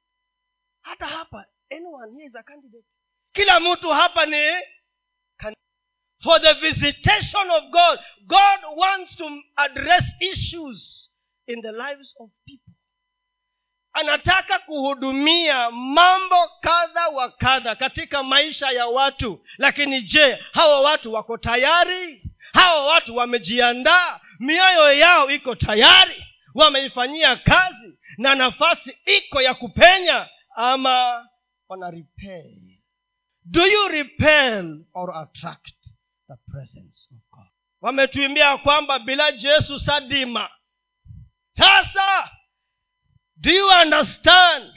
[0.81, 2.87] Hata hapa anyone here is a candidate.
[3.33, 4.63] Kila mtu hapa ni
[6.23, 7.99] for the visitation of god.
[8.27, 11.11] God wants to address issues
[11.47, 12.75] in the lives of people
[13.93, 19.41] anataka kuhudumia mambo kadha wa kadha katika maisha ya watu.
[19.59, 22.23] Lakini je hawa watu wako tayari?
[22.53, 24.21] Hawa watu wamejiandaa?
[24.39, 26.27] Mioyo yao iko tayari?
[26.55, 27.99] Wameifanyia kazi?
[28.19, 30.29] Na nafasi iko ya kupenya?
[30.57, 31.29] Ama
[31.69, 31.93] wana
[33.45, 35.75] do you repel or attract
[36.29, 37.47] the presence of god?
[37.81, 40.51] Wametuimbia kwamba bila jesu sadima.
[41.53, 42.31] Sasa
[43.43, 44.71] do you understand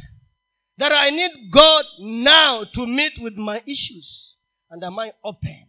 [0.77, 4.37] that i need god now to meet with my issues?
[4.69, 5.67] And am i open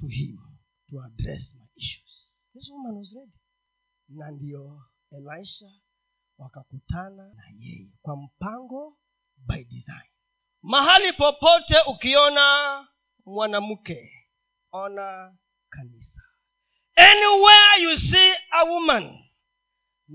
[0.00, 0.38] to him
[0.90, 2.40] to address my issues?
[2.54, 3.32] This woman was ready.
[4.08, 5.70] Na ndiyo elisha
[6.38, 8.98] wakakutana na yeye kwa mpango
[9.36, 10.10] by design.
[10.62, 12.88] Mahali popote ukiona
[13.26, 14.12] mwanamke
[14.72, 15.36] ona
[15.70, 16.20] kanisa.
[16.96, 19.18] Anywhere you see a woman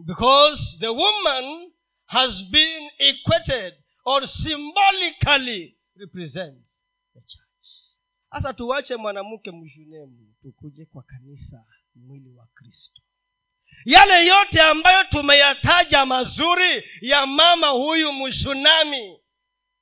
[0.03, 1.71] because the woman
[2.07, 3.73] has been equated
[4.05, 6.77] or symbolically represents
[7.13, 7.41] the church.
[8.33, 13.01] Sasa tuwache mwanamke mshunemu tukuje kwa kanisa mwili wa kristo.
[13.85, 19.19] Yale yote ambayo tumeyataja mazuri ya mama huyu mshunami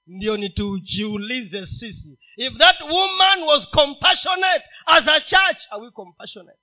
[0.07, 2.19] ndio nitujiulize sisi.
[2.37, 6.59] If that woman was compassionate as a church are we compassionate?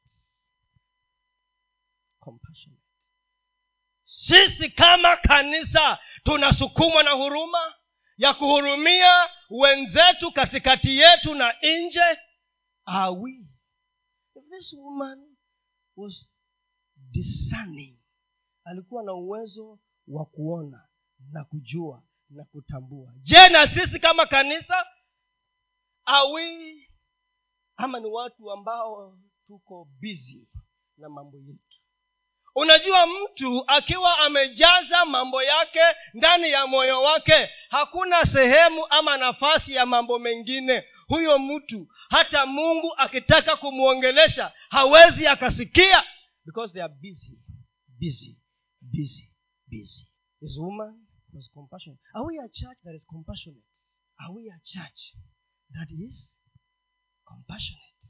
[2.20, 2.79] Compassionate
[4.26, 7.74] sisi kama kanisa tunasukumwa na huruma
[8.16, 12.18] ya kuhurumia wenzetu katikati yetu na nje.
[12.84, 13.16] Are
[14.50, 15.36] this woman
[15.96, 16.38] was
[16.96, 17.98] discerning
[18.64, 19.78] alikuwa na uwezo
[20.08, 20.88] wa kuona
[21.32, 23.12] na kujua na kutambua.
[23.20, 24.86] Je na sisi kama kanisa
[26.04, 26.88] awi
[27.76, 30.48] ama ni watu ambao tuko bizi
[30.96, 31.79] na mambo yetu
[32.60, 35.80] unajua mtu akiwa amejaza mambo yake
[36.14, 40.84] ndani ya moyo wake hakuna sehemu ama nafasi ya mambo mengine.
[41.08, 46.02] Huyo mtu hata mungu akitaka kumwongelesha hawezi akasikia.
[46.44, 47.38] Because they are busy
[48.00, 48.38] busy
[48.80, 49.30] busy
[49.66, 50.06] busy.
[50.42, 52.02] Is woman was compassionate.
[52.14, 53.64] Are we a church that is compassionate?
[54.18, 55.14] Are we a church
[55.72, 56.40] that is
[57.24, 58.00] compassionate?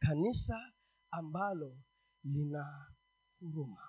[0.00, 0.72] Kanisa
[1.10, 1.76] ambalo
[2.24, 2.86] lina
[3.40, 3.82] huruma.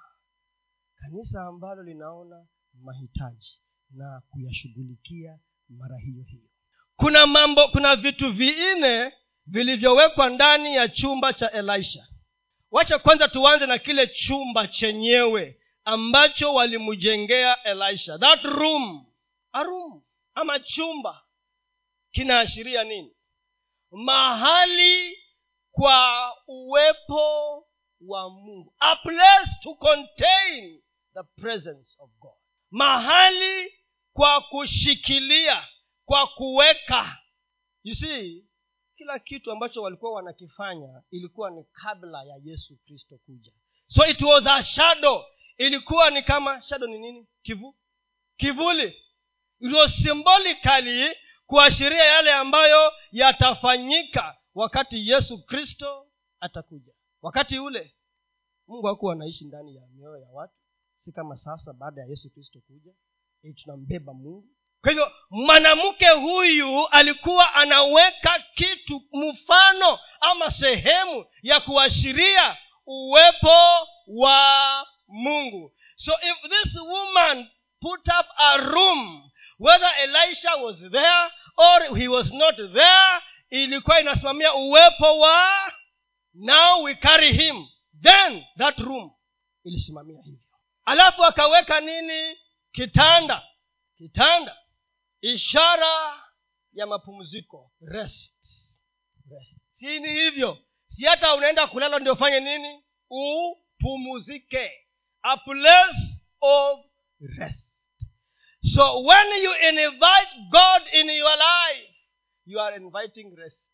[0.96, 6.50] Kanisa ambalo linaona mahitaji na kuyashughulikia mara hiyo hiyo.
[6.96, 9.14] Kuna mambo kuna vitu vinne
[9.46, 12.08] vilivyowekwa ndani ya chumba cha elisha.
[12.72, 18.18] Wacha kwanza tuanze na kile chumba chenyewe ambacho walimjengea elisha.
[18.18, 19.06] That room.
[19.52, 21.24] A room ama chumba
[22.12, 23.16] kinaashiria nini?
[23.92, 25.18] Mahali
[25.72, 27.67] kwa uwepo
[28.02, 28.74] wa mungu.
[28.80, 30.82] A place to contain
[31.14, 32.38] the presence of god.
[32.72, 33.74] Mahali
[34.14, 35.68] kwa kushikilia
[36.06, 37.18] kwa kuweka.
[37.84, 38.46] You see
[38.96, 43.52] kila kitu ambacho walikuwa wanakifanya ilikuwa ni kabla ya yesu kristo kuja.
[43.88, 45.26] So it was a shadow.
[45.58, 47.28] Ilikuwa ni kama shadow ni nini?
[47.42, 47.76] Kivu
[48.38, 49.04] kivuli.
[49.60, 56.08] It was symbolically kuashiria yale ambayo yatafanyika wakati yesu kristo
[56.40, 56.94] atakuja
[57.28, 57.96] wakati ule
[58.68, 60.54] mungu hakuwa anaishi ndani ya mioyo ya watu.
[60.98, 62.92] Si kama sasa baada ya yesu kristo kuja
[63.44, 64.48] e tunambeba mungu.
[64.82, 73.58] Kwa hivyo mwanamke huyu alikuwa anaweka kitu mfano ama sehemu ya kuashiria uwepo
[74.08, 75.72] wa mungu.
[75.96, 77.48] So if this woman
[77.82, 84.54] put up a room whether elisha was there or he was not there ilikuwa inasimamia
[84.54, 85.74] uwepo wa
[86.40, 87.68] now we carry him.
[88.02, 89.12] Then that room
[89.64, 90.48] ilisimamia hivyo.
[90.86, 92.38] Alafu akaweka nini?
[92.72, 93.44] Kitanda.
[93.98, 94.58] Kitanda.
[95.22, 96.24] Ishara
[96.74, 97.72] ya mapumziko.
[97.82, 98.34] Rest.
[99.32, 99.58] Rest.
[99.72, 100.58] Si hivyo.
[100.86, 102.84] Si hata unaenda kulala ndio ufanye nini?
[103.10, 104.72] Upumuzike
[105.24, 106.80] a place of
[107.38, 107.64] rest.
[108.64, 111.94] So when you invite god in your life
[112.46, 113.72] you are inviting rest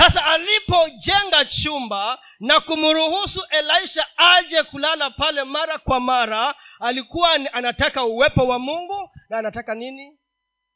[0.00, 8.46] sasa alipojenga chumba na kumruhusu elisha aje kulala pale mara kwa mara alikuwa anataka uwepo
[8.46, 10.18] wa mungu na anataka nini?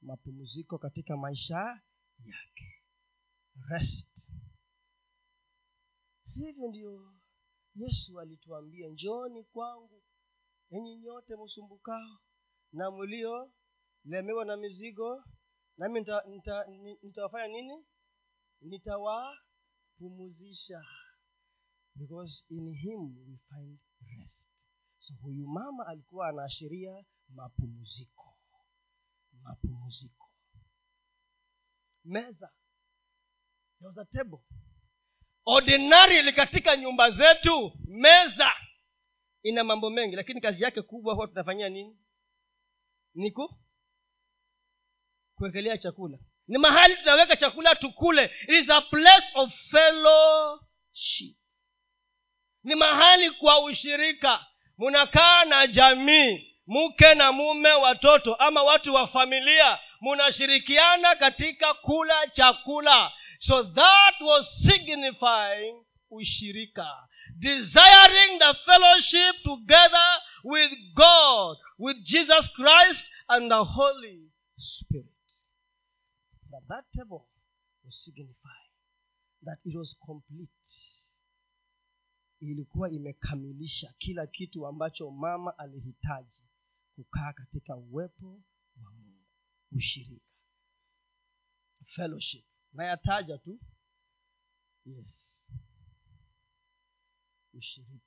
[0.03, 1.81] Mapumziko katika maisha
[2.25, 2.83] yake.
[3.71, 4.31] Rest.
[6.23, 7.15] Sivyo ndio
[7.75, 10.03] yesu alituambia njoni kwangu
[10.71, 12.19] enyi nyote msumbukao
[12.73, 13.53] na mlio
[14.05, 15.25] lemewa na mizigo
[15.79, 17.85] nami nitawafanya nita, nita nini
[18.65, 20.85] nitawapumuzisha.
[21.97, 23.79] Because in him we find
[24.19, 24.49] rest.
[24.99, 28.37] So huyu mama alikuwa anaashiria mapumziko
[29.43, 30.31] mapumziko
[32.05, 32.51] meza.
[33.79, 34.39] There was table.
[35.47, 37.73] Ordinarily katika nyumba zetu.
[37.85, 38.51] Meza.
[39.43, 41.99] Ina mambo mengi lakini kazi yake kubwa huwa tunafanyia nini?
[43.15, 43.59] Niku
[45.35, 48.25] kuwekelea chakula ni mahali tunaweka chakula tukule.
[48.25, 51.37] It is a place of fellowship.
[52.65, 54.47] Ni mahali kwa ushirika.
[54.79, 59.79] Munakaa na jamii mke na mume watoto ama watu wa familia.
[60.01, 63.13] Munashirikiana katika kula chakula.
[63.39, 66.89] So that was signifying ushirika.
[67.39, 75.14] Desiring the fellowship together with god with jesus christ and the holy spirit
[76.55, 77.29] that that table
[77.85, 78.71] was signifying
[79.45, 80.53] that it was complete.
[82.41, 86.45] Ilikuwa imekamilisha kila kitu ambacho mama alihitaji
[86.95, 88.43] kukaa katika uwepo
[88.83, 89.25] wa mungu
[89.73, 90.27] ushirika
[91.85, 92.45] fellowship.
[92.73, 93.61] Nayataja tu
[94.85, 95.49] yes
[97.53, 98.05] ushirika.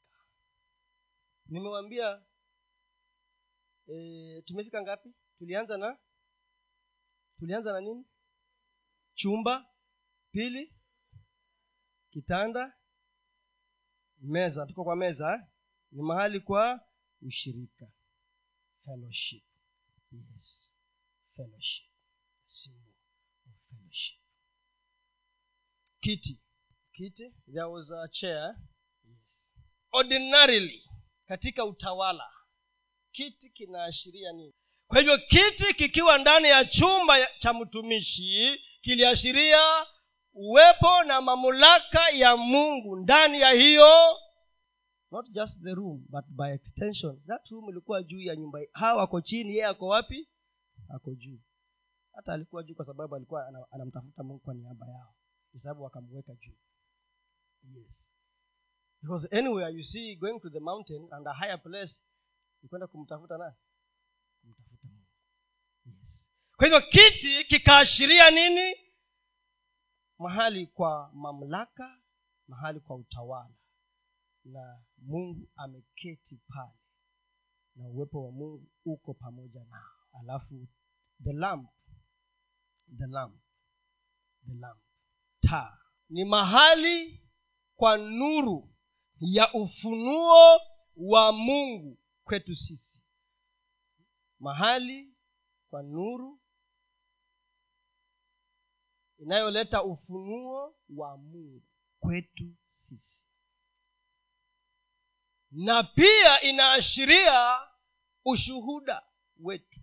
[1.45, 2.26] Nimewambia
[3.88, 5.14] e, tumefika ngapi?
[5.38, 5.98] Tulianza na
[7.39, 8.06] tulianza na nini
[9.18, 9.65] chumba
[10.32, 10.74] pili
[12.11, 12.74] kitanda
[14.22, 14.65] meza.
[14.65, 15.41] Tuko kwa meza eh?
[15.91, 16.80] ni mahali kwa
[17.22, 17.88] ushirika.
[18.86, 19.43] Fellowship.
[20.11, 20.74] Yes.
[21.36, 21.86] Fellowship.
[22.45, 22.93] Symbol
[23.47, 24.20] of fellowship.
[25.99, 26.39] Kiti.
[26.93, 28.55] Kiti there was a chair.
[29.03, 29.49] Yes.
[29.91, 30.84] ordinarily
[31.28, 32.30] katika utawala
[33.11, 34.53] kiti kinaashiria nini?
[34.88, 39.86] Kwa hivyo kiti kikiwa ndani ya chumba cha mtumishi kiliashiria
[40.34, 44.18] uwepo na mamlaka ya mungu ndani ya hiyo
[45.12, 47.22] not just the room but by extension.
[47.28, 48.60] That room ilikuwa juu ya nyumba.
[48.74, 50.30] Hawa ako chini yeye ako wapi?
[50.90, 51.40] Ako juu.
[52.14, 55.16] Hata alikuwa juu kwa sababu alikuwa anamtafuta mungu kwa niaba yao.
[55.52, 56.58] Kwa sababu wakamweka juu.
[57.76, 58.10] Yes.
[59.02, 62.04] Because anywhere you see going to the mountain and a higher place
[62.62, 63.56] ni kumtafuta nani
[66.58, 68.76] kwa hivyo kiti kikaashiria nini?
[70.20, 72.01] Mahali kwa mamlaka
[72.47, 73.53] mahali kwa utawala.
[74.43, 76.74] Na mungu ameketi pale.
[77.76, 79.91] Na uwepo wa mungu uko pamoja nao.
[80.22, 80.68] Alafu
[81.24, 81.70] the lamp
[82.97, 83.36] the lamp
[84.47, 84.80] the lamp.
[85.41, 85.78] Taa.
[86.10, 87.24] Ni mahali
[87.76, 88.76] kwa nuru
[89.20, 90.60] ya ufunuo
[90.95, 93.03] wa mungu kwetu sisi.
[94.39, 95.16] Mahali
[95.70, 96.39] kwa nuru
[99.20, 101.61] inayoleta ufunuo wa mungu
[101.99, 103.26] kwetu sisi.
[105.51, 107.59] Na pia inaashiria
[108.26, 109.01] ushuhuda
[109.39, 109.80] wetu.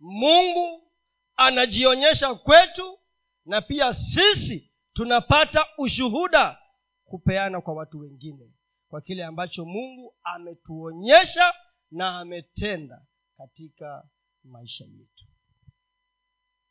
[0.00, 0.92] Mungu
[1.36, 2.98] anajionyesha kwetu
[3.44, 6.58] na pia sisi tunapata ushuhuda
[7.04, 8.52] kupeana kwa watu wengine
[8.88, 11.54] kwa kile ambacho mungu ametuonyesha
[11.90, 13.06] na ametenda
[13.36, 14.08] katika
[14.44, 15.24] maisha yetu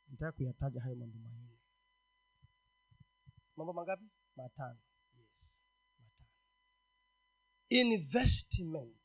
[0.08, 1.58] nitaka kuyataja hayo mambo manne.
[3.56, 4.06] Mambo mangapi?
[4.36, 4.80] Matano.
[5.20, 5.62] Yes
[6.00, 6.30] matano.
[7.70, 8.96] Investment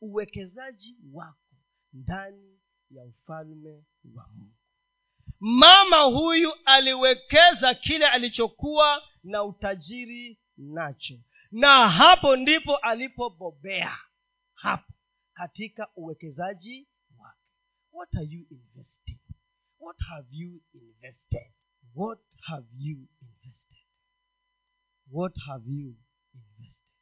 [0.00, 1.56] uwekezaji wako
[1.92, 3.84] ndani ya ufalme
[4.14, 4.54] wa mungu.
[5.40, 11.20] Mama huyu aliwekeza kile alichokuwa na utajiri nacho.
[11.50, 13.98] Na hapo ndipo alipobobea.
[14.54, 14.92] Hapo
[15.32, 16.88] katika uwekezaji
[17.18, 17.40] wake.
[17.92, 19.03] What are you investing
[19.84, 21.52] what have you invested?
[21.94, 23.84] What have you invested?
[25.10, 25.94] What have you
[26.34, 26.92] invested?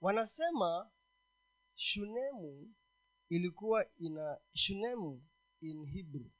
[0.00, 0.90] Wanasema
[1.74, 2.74] shunemu
[3.28, 5.22] ilikuwa ina shunemu
[5.60, 6.30] in hebrew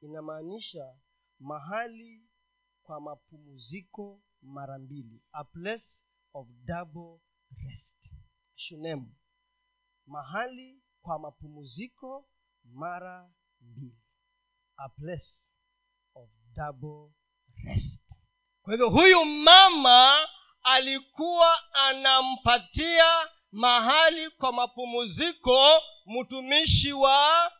[0.00, 0.96] inamaanisha
[1.38, 2.28] mahali
[2.82, 6.04] kwa mapumziko mara mbili a place
[6.34, 7.20] of double
[7.56, 8.14] rest.
[8.54, 9.14] Shunemu
[10.06, 12.28] mahali kwa mapumziko
[12.64, 14.03] mara mbili
[14.78, 15.50] a place
[16.14, 17.12] of double
[17.64, 18.20] rest.
[18.62, 20.28] Kwa hivyo huyu mama
[20.62, 25.68] alikuwa anampatia mahali kwa mapumziko
[26.06, 27.52] mtumishi wa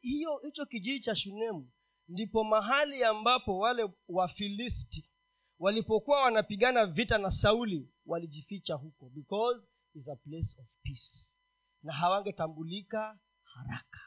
[0.00, 1.70] hiyo hicho kijiji cha shunemu
[2.08, 5.10] ndipo mahali ambapo wale wafilisti
[5.58, 11.36] walipokuwa wanapigana vita na sauli walijificha huko because is a place of peace.
[11.82, 14.00] Na hawangetambulika haraka.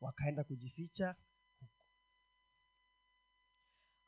[0.00, 1.16] Wakaenda kujificha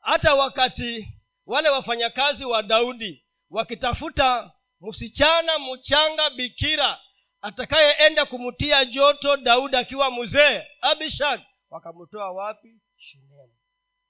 [0.01, 1.07] hata wakati
[1.45, 6.99] wale wafanyakazi wa daudi wakitafuta msichana mchanga bikira
[7.41, 12.81] atakayeenda kumtia joto daudi akiwa mzee abishag wakamtoa wapi?
[12.97, 13.55] Shunemu.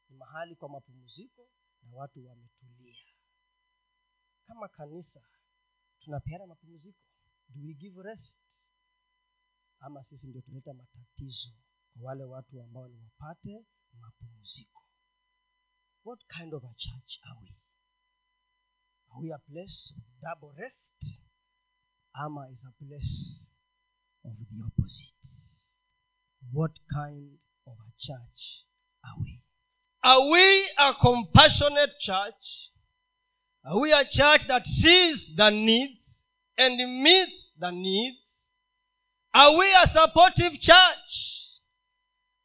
[0.09, 1.49] Ni mahali kwa mapumziko
[1.83, 2.95] na watu wametulia.
[4.47, 5.21] Kama kanisa
[5.99, 6.99] tunapeana mapumziko.
[7.49, 8.39] Do we give rest?
[9.79, 11.49] Ama sisi ndio tunaleta matatizo
[11.93, 14.81] kwa wale watu ambao ni wapate mapumziko
[16.03, 17.49] what kind of a church are we?
[19.13, 21.21] Are we a place of double rest?
[22.19, 23.49] Ama is a place
[24.25, 25.05] of the opposite.
[26.51, 27.37] What kind
[27.67, 28.65] of a church
[29.05, 29.41] are we?
[30.03, 32.71] Are we a compassionate church?
[33.63, 36.23] Are we a church that sees the needs
[36.57, 38.17] and meets the needs?
[39.33, 41.59] Are we a supportive church?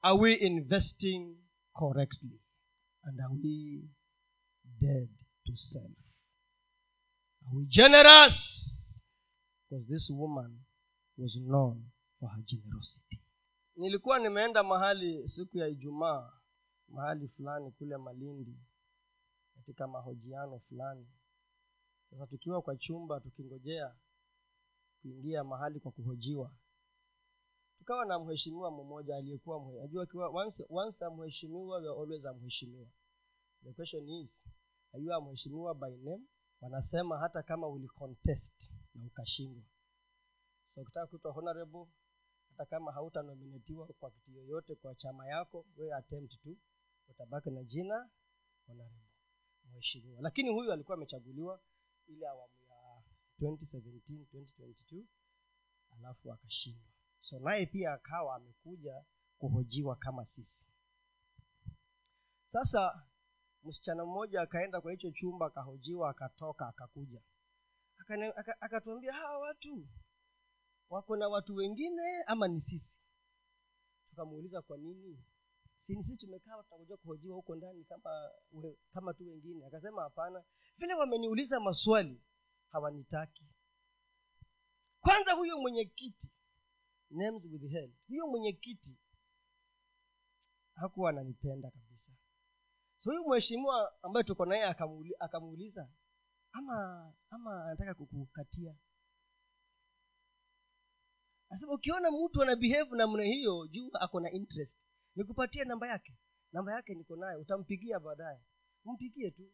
[0.04, 1.36] Are we investing
[1.76, 2.38] correctly
[3.06, 3.84] and are we
[4.80, 5.08] dead
[5.46, 5.96] to self?
[7.46, 9.00] Are we generous?
[9.68, 10.58] Because this woman
[11.16, 11.84] was known
[12.20, 13.20] for her generosity.
[13.76, 16.32] Nilikuwa nimeenda mahali siku ya ijumaa
[16.88, 18.58] mahali fulani kule malindi
[19.54, 21.06] katika mahojiano fulani.
[22.10, 23.94] Sasa tukiwa kwa chumba tukingojea
[25.02, 26.50] kuingia mahali kwa kuhojiwa
[27.86, 32.86] tukawa na mheshimiwa mmoja aliyekuwa najua once, once amheshimiwa we always amheshimiwa
[33.64, 34.44] the question is
[34.98, 36.24] you amheshimiwa by name?
[36.60, 39.64] Wanasema hata kama ulicontest na ukashindwa.
[40.66, 41.86] So ukitaka kuitwa honorable
[42.48, 46.56] hata kama hautanominatiwa kwa kitu yoyote kwa chama yako we attempt tu
[47.08, 48.10] utabaki na jina
[48.66, 49.06] honorable
[49.64, 50.22] mheshimiwa.
[50.22, 51.60] Lakini huyu alikuwa amechaguliwa
[52.06, 53.02] ile awamu ya
[53.40, 55.04] 2017 2022
[55.98, 56.95] alafu akashindwa
[57.26, 59.04] so naye pia akawa amekuja
[59.38, 60.66] kuhojiwa kama sisi.
[62.52, 63.06] Sasa
[63.62, 67.22] msichana mmoja akaenda kwa hicho chumba akahojiwa akatoka akakuja.
[68.60, 69.88] Akatuambia hawa watu
[70.90, 72.98] wako na watu wengine ama ni sisi?
[74.10, 75.24] Tukamuuliza kwa nini?
[75.80, 79.66] Sini sisi tumekaa tunakuja kuhojiwa huko ndani kama we, kama tu wengine.
[79.66, 80.44] Akasema hapana
[80.78, 82.22] vile wameniuliza maswali
[82.68, 83.44] hawanitaki.
[85.00, 86.30] Kwanza huyo mwenyekiti
[87.10, 88.98] names withheld huyo mwenyekiti
[90.74, 92.12] hakuwa ananipenda kabisa.
[92.96, 95.88] So huyu mheshimiwa ambaye tuko naye akamuuli- akamuuliza
[96.52, 98.76] ama ama anataka kukukatia?
[101.50, 104.78] Asema ukiona mtu ana behave namna hiyo juu ako na interest.
[105.16, 106.16] Nikupatie namba yake.
[106.52, 107.40] Namba yake niko nayo.
[107.40, 108.40] Utampigia baadaye.
[108.84, 109.52] Mpigie tu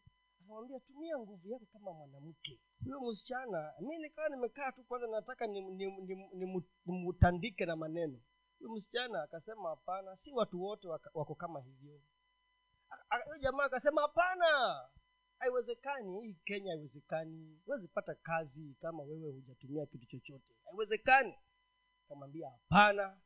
[0.52, 2.60] akamwambia tumia nguvu yako kama mwanamke.
[2.84, 8.20] Huyo msichana mi nikawa nimekaa tu kwanza nataka nimutandike ni, ni, ni, nimutandike na maneno.
[8.58, 12.00] Huyo msichana akasema hapana si watu wote wako kama hivyo.
[13.24, 14.46] Huyo jamaa akasema hapana
[15.38, 17.60] haiwezekani hii kenya haiwezekani.
[17.64, 20.54] Huwezi pata kazi kama wewe hujatumia kitu chochote.
[20.64, 21.34] Haiwezekani.
[22.06, 23.20] Akamwambia hapana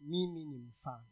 [0.00, 1.08] mimi ni mfano.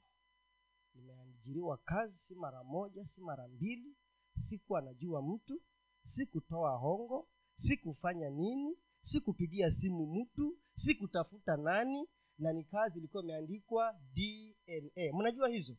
[0.95, 3.97] Nimeajiriwa kazi si mara moja si mara mbili
[4.45, 5.63] siku anajua mtu
[6.03, 15.13] sikutoa hongo sikufanya nini sikupigia simu mtu sikutafuta nani na ni kazi ilikuwa imeandikwa dna
[15.19, 15.77] mnajua hizo?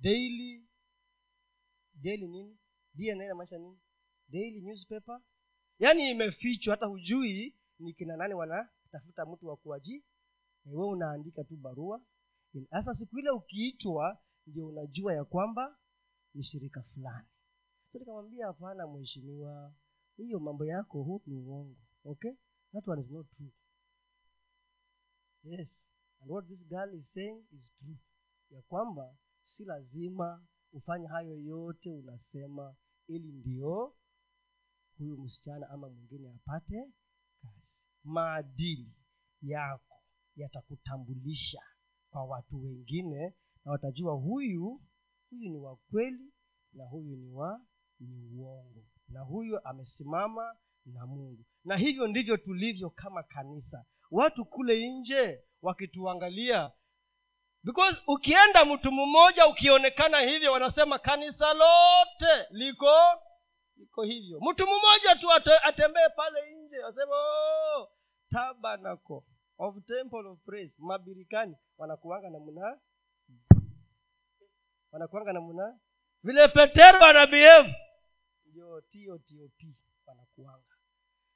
[0.00, 0.68] Daily
[1.94, 2.58] daily nini?
[2.94, 3.80] Dna inamaanisha nini?
[4.28, 5.20] Daily newspaper.
[5.78, 10.04] Yaani imefichwa hata hujui ni kina nani wanatafuta mtu wa kuaji
[10.64, 12.04] we unaandika tu barua.
[12.70, 15.78] Sasa siku ile ukiitwa ndio unajua ya kwamba
[16.34, 17.28] ni shirika fulani
[17.92, 19.74] so nikamwambia hapana mheshimiwa
[20.16, 22.32] hiyo mambo yako huu ni uongo okay?
[22.72, 23.52] That one is not true.
[25.42, 25.86] Yes
[26.20, 27.96] and what this girl is saying is true.
[28.50, 32.76] Ya kwamba si lazima ufanye hayo yote unasema
[33.06, 33.94] ili ndio
[34.98, 36.92] huyu msichana ama mwingine apate
[37.42, 37.84] kazi.
[38.04, 38.92] Maadili
[39.42, 40.02] yako
[40.36, 41.62] yatakutambulisha
[42.10, 43.34] kwa watu wengine
[43.64, 44.80] na watajua huyu
[45.30, 46.32] huyu ni wa kweli
[46.72, 47.66] na huyu ni wa
[48.00, 48.84] ni uongo.
[49.08, 50.54] Na huyu amesimama
[50.86, 51.44] na mungu.
[51.64, 53.84] Na hivyo ndivyo tulivyo kama kanisa.
[54.10, 56.72] Watu kule nje wakituangalia
[57.62, 62.90] because ukienda mtu mmoja ukionekana hivyo wanasema kanisa lote liko
[63.76, 64.40] liko hivyo.
[64.40, 65.32] Mtu mmoja tu
[65.62, 67.88] atembee pale nje wasema oh,
[68.30, 69.20] tabernacle
[69.58, 70.74] of temple of praise.
[70.78, 72.78] Mabirikani wanakuanga namna
[74.92, 75.78] wanakuanga namna
[76.22, 77.74] vile petero anabehave
[78.50, 79.76] ndio totop
[80.06, 80.74] wanakuanga.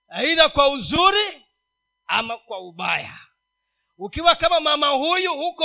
[0.08, 1.44] Aidha kwa uzuri
[2.06, 3.18] ama kwa ubaya.
[3.98, 5.64] Ukiwa kama mama huyu huko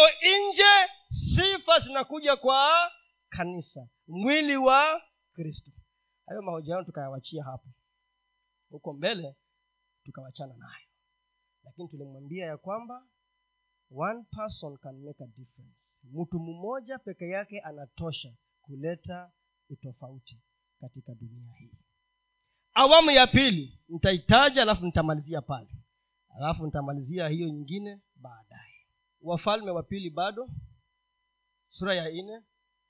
[0.50, 2.92] nje sifa zinakuja kwa
[3.30, 5.02] kanisa mwili wa
[5.34, 5.72] kristo.
[6.26, 7.68] Hayo mahojiano tukayawachia hapo.
[8.70, 9.36] Huko mbele
[10.04, 10.88] tukawachana nayo.
[11.64, 13.08] Lakini tulimwambia ya kwamba
[13.96, 15.98] one person can make a difference.
[16.04, 19.32] Mtu mmoja peke yake anatosha kuleta
[19.70, 20.42] utofauti
[20.82, 21.72] katika dunia hii.
[22.74, 25.70] Awamu ya pili nitaitaja alafu nitamalizia pale.
[26.38, 28.86] Alafu nitamalizia hiyo nyingine baadaye.
[29.22, 30.50] Wafalme wa pili bado
[31.68, 32.42] sura ya nne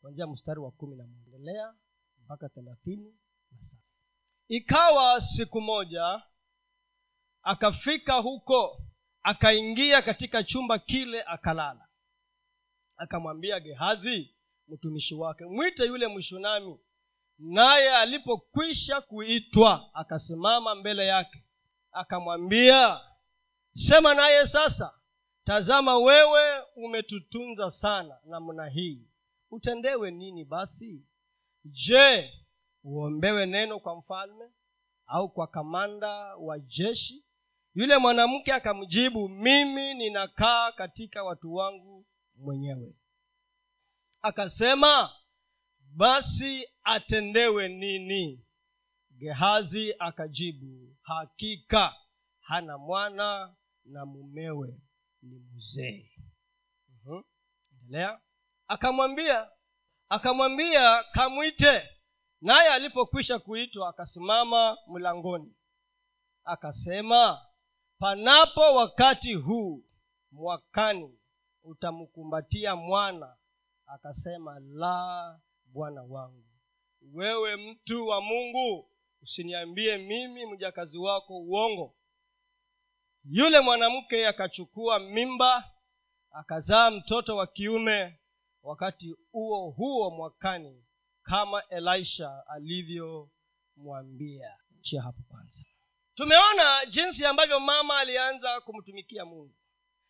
[0.02, 1.74] kuanzia mstari wa kumi na mwendelea
[2.24, 3.18] mpaka thelathini
[3.52, 3.84] na saba.
[4.48, 6.22] Ikawa siku moja
[7.44, 8.82] akafika huko
[9.24, 11.88] akaingia katika chumba kile akalala.
[12.98, 14.36] Akamwambia gehazi
[14.68, 16.80] mtumishi wake mwite yule mshunami
[17.40, 21.44] naye alipokwisha kuitwa akasimama mbele yake
[21.92, 23.02] akamwambia
[23.72, 24.94] sema naye sasa
[25.44, 29.08] tazama wewe umetutunza sana namna hii.
[29.52, 31.06] Utendewe nini basi?
[31.66, 32.34] Je
[32.84, 34.46] uombewe neno kwa mfalme
[35.08, 37.26] au kwa kamanda wa jeshi?
[37.74, 42.96] Yule mwanamke akamjibu mimi ninakaa katika watu wangu mwenyewe.
[44.22, 45.10] Akasema
[45.96, 48.46] basi atendewe nini?
[49.18, 51.96] Gehazi akajibu hakika
[52.40, 54.80] hana mwana na mumewe
[55.22, 56.12] ni mzee.
[56.90, 57.22] Mhm.
[57.72, 58.20] endelea.
[58.68, 59.50] Akamwambia
[60.10, 61.90] akamwambia kamwite.
[62.42, 65.56] Naye alipokwisha kuitwa akasimama mlangoni.
[66.44, 67.46] Akasema
[68.00, 69.86] panapo wakati huu
[70.32, 71.20] mwakani
[71.64, 73.38] utamkumbatia mwana.
[73.86, 75.40] Akasema la
[75.74, 76.46] bwana wangu.
[77.14, 78.92] Wewe mtu wa mungu
[79.22, 81.96] usiniambie mimi mjakazi wako uongo.
[83.24, 85.72] Yule mwanamke akachukua mimba
[86.32, 88.20] akazaa mtoto wa kiume
[88.64, 90.86] wakati huo huo mwakani
[91.24, 94.58] kama elisha alivyomwambia.
[94.82, 95.64] Chia hapo kwanza.
[96.16, 99.56] Tumeona jinsi ambavyo mama alianza kumtumikia mungu.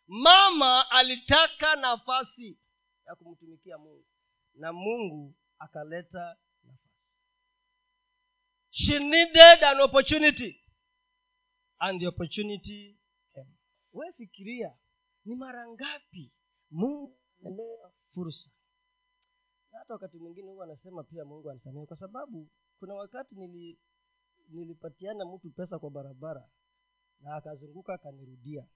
[0.08, 2.60] Mama alitaka nafasi
[3.08, 4.06] ya kumtumikia mungu.
[4.54, 7.16] Na mungu akaleta nafasi.
[8.72, 10.60] She needed an opportunity.
[11.80, 12.98] And the opportunity
[13.34, 13.48] came.
[13.94, 14.74] We fikiria
[15.26, 16.32] ni mara ngapi
[16.72, 18.52] mungu analea fursa?
[19.72, 22.50] Na hata wakati mwingine huwa anasema pia mungu anisamehe kwa sababu
[22.80, 23.80] kuna wakati nili
[24.50, 26.50] nilipatiana mtu pesa kwa barabara
[27.20, 28.68] na akazunguka akanirudia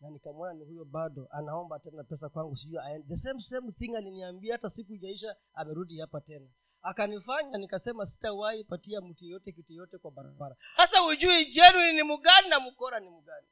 [0.00, 2.78] na nikamwona ni huyo bado anaomba tena pesa kwangu sijui
[3.08, 6.46] the same same thing aliniambia hata siku ijaisha amerudi hapa tena.
[6.82, 10.56] Akanifanya nikasema sitawahi patia mtu yeyote kitu yote kwa barabara.
[10.76, 13.46] Sasa hujui jenuini ni mgani na mkora ni mgani.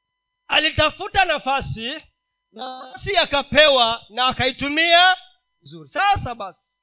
[0.47, 1.94] Alitafuta nafasi
[2.53, 5.16] nafasi akapewa na akaitumia
[5.61, 5.88] vizuri.
[5.88, 6.82] Sasa basi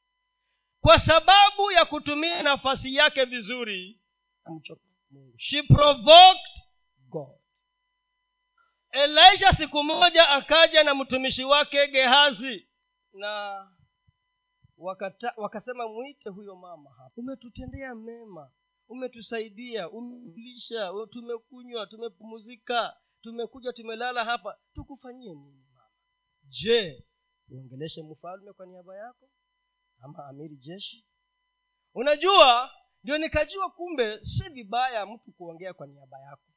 [0.81, 4.01] kwa sababu ya kutumia nafasi yake vizuri
[5.37, 6.63] she provoked
[7.09, 7.37] god
[8.93, 12.67] elisha siku moja akaja na mtumishi wake gehazi
[13.13, 13.67] na
[14.77, 17.11] wakata, wakasema mwite huyo mama hapa.
[17.17, 18.51] Umetutendea mema.
[18.87, 19.89] Umetusaidia.
[19.89, 21.87] Umelisha tumekunywa.
[21.87, 24.57] Tumepumuzika tumekuja tumelala hapa.
[24.73, 25.89] Tukufanyie nini mama?
[26.43, 27.05] Je
[27.49, 29.29] uongeleshe mfalme kwa niaba yako
[30.01, 31.05] ama amiri jeshi?
[31.93, 32.71] Unajua
[33.03, 36.51] ndio nikajua kumbe si vibaya mtu kuongea kwa niaba yako.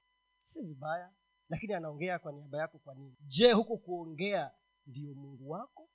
[0.52, 1.12] Si vibaya
[1.48, 3.16] lakini anaongea kwa niaba yako kwa nini?
[3.20, 4.50] Je huko kuongea
[4.86, 5.88] ndiyo mungu wako?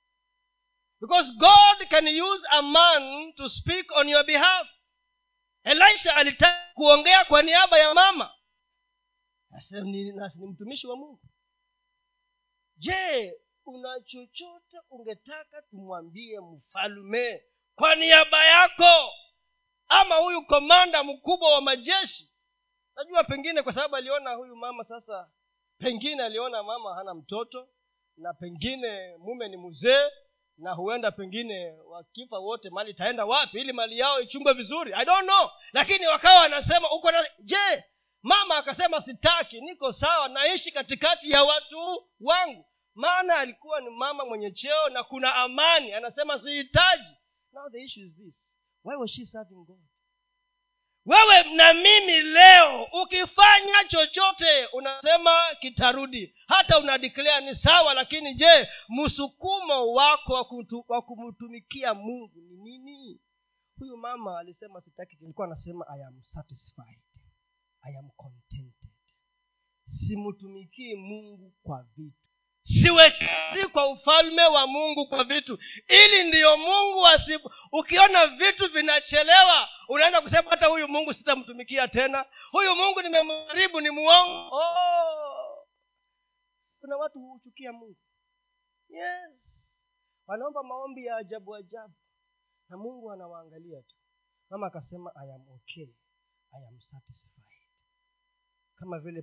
[1.00, 4.68] Because god can use a man to speak on your behalf.
[5.64, 8.34] Elisha alitaka kuongea kwa niaba ya mama.
[9.50, 11.20] Nasi ni mtumishi wa mungu.
[12.76, 13.34] Je
[13.66, 17.42] una chochote ungetaka tumwambie mfalume
[17.74, 19.12] kwa niaba yako?
[19.88, 22.32] Ama huyu komanda mkubwa wa majeshi?
[22.96, 25.30] Najua pengine kwa sababu aliona huyu mama sasa
[25.82, 27.68] pengine aliona mama hana mtoto
[28.16, 30.10] na pengine mume ni mzee
[30.58, 34.92] na huenda pengine wakifa wote mali itaenda wapi ili mali yao ichungwe vizuri?
[34.94, 35.50] I don't know.
[35.72, 37.84] Lakini wakawa wanasema uko na je
[38.22, 42.64] mama akasema sitaki niko sawa naishi katikati ya watu wangu.
[42.94, 45.92] Maana alikuwa ni mama mwenye cheo na kuna amani.
[45.92, 47.16] Anasema sihitaji.
[47.52, 48.54] Now the issue is this.
[48.84, 49.80] Why was she serving god
[51.06, 56.34] wewe na mimi leo ukifanya chochote unasema kitarudi.
[56.46, 60.32] Hata unadiklea ni sawa lakini je msukumo wako
[60.88, 63.20] wa kumtumikia mungu ni nini?
[63.78, 65.16] Huyu mama alisema sitaki.
[65.20, 67.00] Ilikuwa anasema i am satisfied.
[67.82, 68.90] I am contented.
[69.84, 72.28] Simtumikii mungu kwa vitu
[72.62, 75.58] siwekezi kwa ufalme wa mungu kwa vitu.
[75.88, 82.24] Ili ndiyo mungu asibu ukiona vitu vinachelewa unaanza kusema hata huyu mungu sitamtumikia tena.
[82.50, 84.56] Huyu mungu nimemharibu ni muongo.
[84.56, 85.66] Oh.
[86.80, 87.96] kuna watu huuchukia mungu.
[88.88, 89.66] Yes.
[90.26, 91.94] Wanaomba maombi ya ajabu ajabu.
[92.68, 93.96] Na mungu anawaangalia tu.
[94.50, 95.86] Mama akasema i am okay.
[96.52, 97.32] I am satisfied.
[98.76, 99.22] Kama vile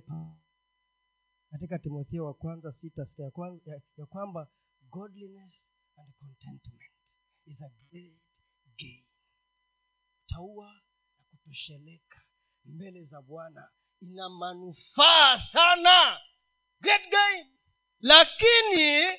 [1.50, 4.48] katika timotheo wa kwanza sita sita ya, kwanza, ya, ya kwamba
[4.90, 8.20] godliness and contentment is a great
[8.78, 9.04] gain.
[10.26, 10.72] Taua
[11.18, 12.22] na kutosheleka
[12.64, 13.68] mbele za bwana
[14.00, 16.18] ina manufaa sana.
[16.80, 17.58] Great gain.
[18.00, 19.18] Lakini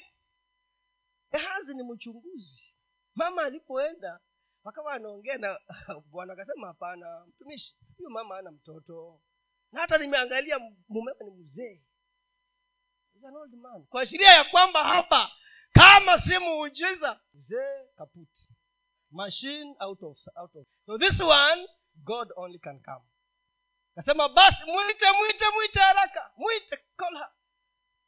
[1.31, 2.75] gehazi ni mchunguzi.
[3.15, 4.19] Mama alipoenda
[4.63, 5.59] wakawa anaongea na
[6.11, 9.21] bwana akasema hapana mtumishi huyu mama ana mtoto.
[9.71, 10.59] Na hata nimeangalia
[10.89, 11.81] mumewe ni mzee
[13.89, 15.31] kuashiria ya kwamba hapa
[15.71, 18.49] kama si muujiza mzee kaputi
[19.11, 20.67] machine out of, out of.
[20.85, 23.05] So this one god only can come.
[23.95, 26.31] Kasema basi mwite mwite mwite haraka.
[26.37, 27.31] Mwite kola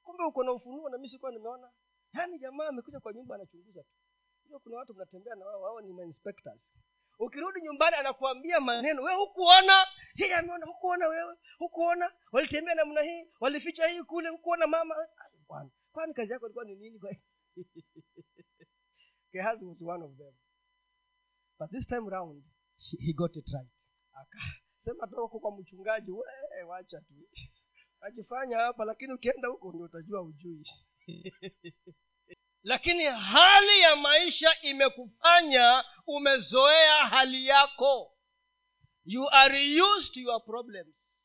[0.03, 1.71] kumbe uko na ufunuo na mi sikuwa nimeona.
[2.13, 4.59] Yaani jamaa amekuja kwa nyumba anachunguza tu.
[4.63, 6.73] Kuna watu mnatembea na wao wao ni mainspectors
[7.23, 9.03] ukirudi nyumbani anakuambia maneno.
[9.03, 9.85] Wee hukuona?
[10.15, 10.65] Hii ameona.
[10.65, 11.37] Hukuona wewe?
[11.57, 12.11] Hukuona?
[12.31, 13.27] Walitembea namna hii?
[13.39, 14.29] Walificha hii kule?
[14.29, 14.95] Hukuona mama?
[15.47, 15.69] Bwana.
[15.91, 16.99] Kwani kazi yako ilikuwa ni nini?
[19.33, 20.33] Gehazi was one of them.
[21.59, 22.43] But this time round
[22.99, 23.69] he got it right.
[24.13, 27.13] Akasema toko kwa mchungaji we wacha tu.
[28.01, 30.65] Ajifanya hapa lakini ukienda huko ndio utajua ujui
[32.63, 38.09] lakini hali ya maisha imekufanya umezoea hali yako.
[39.05, 41.19] You are used to your problems.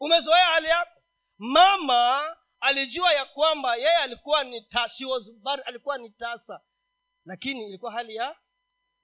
[0.00, 1.00] Umezoea hali yako.
[1.38, 6.60] Mama alijua ya kwamba yeye alikuwa ni ta, she was bar, alikuwa ni tasa.
[7.24, 8.36] Lakini ilikuwa hali ya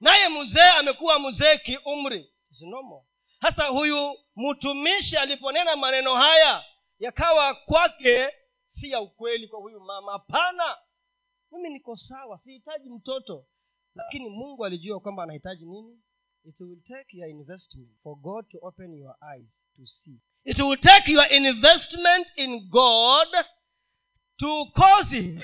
[0.00, 2.32] naye mzee amekuwa mzee kiumri.
[2.48, 3.06] Zinomo
[3.40, 6.64] sasa huyu mtumishi aliponena maneno haya
[6.98, 8.34] yakawa kwake
[8.66, 10.12] si ya ukweli kwa huyu mama.
[10.12, 10.76] Hapana
[11.52, 13.46] mimi niko sawa sihitaji mtoto.
[13.94, 16.02] Lakini mungu alijua kwamba anahitaji nini?
[16.44, 20.20] It will take your investment for god to open your eyes to see.
[20.44, 23.28] It will take your investment in god
[24.36, 25.40] to cause him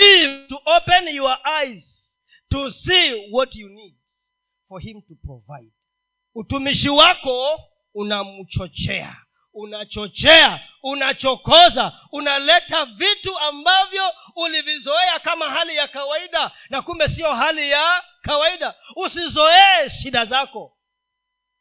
[0.49, 2.17] to open your eyes
[2.51, 3.97] to see what you need
[4.69, 5.73] for him to provide.
[6.35, 7.61] Utumishi wako
[7.95, 9.17] unamchochea
[9.53, 14.03] unachochea unachokoza unaleta vitu ambavyo
[14.39, 18.75] ulivizoea kama hali ya kawaida na kumbe siyo hali ya kawaida.
[18.97, 20.79] Usizoee shida zako.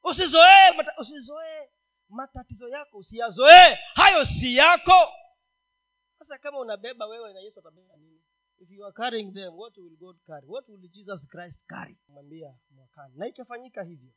[0.04, 1.70] Usizoee mata, usizoee
[2.10, 2.98] matatizo yako.
[2.98, 3.78] Usiyazoee.
[3.96, 5.14] Hayo si yako.
[6.20, 8.22] Sasa kama unabeba wewe na yesu atabeba nini?
[8.60, 10.48] If you are carrying them what will god carry?
[10.48, 11.98] What will jesus christ carry?
[12.08, 13.14] Mwambia mwakani.
[13.18, 14.10] Na ikafanyika hivyo.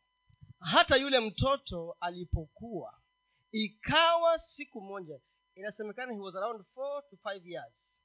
[0.60, 2.94] Hata yule mtoto alipokuwa
[3.52, 5.20] ikawa siku moja
[5.54, 7.99] inasemekana he was around four to five years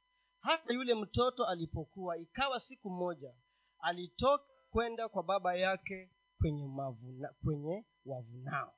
[0.46, 3.34] hata yule mtoto alipokuwa ikawa siku moja
[3.80, 8.74] alitoka kwenda kwa baba yake kwenye mavuna, kwenye wavunao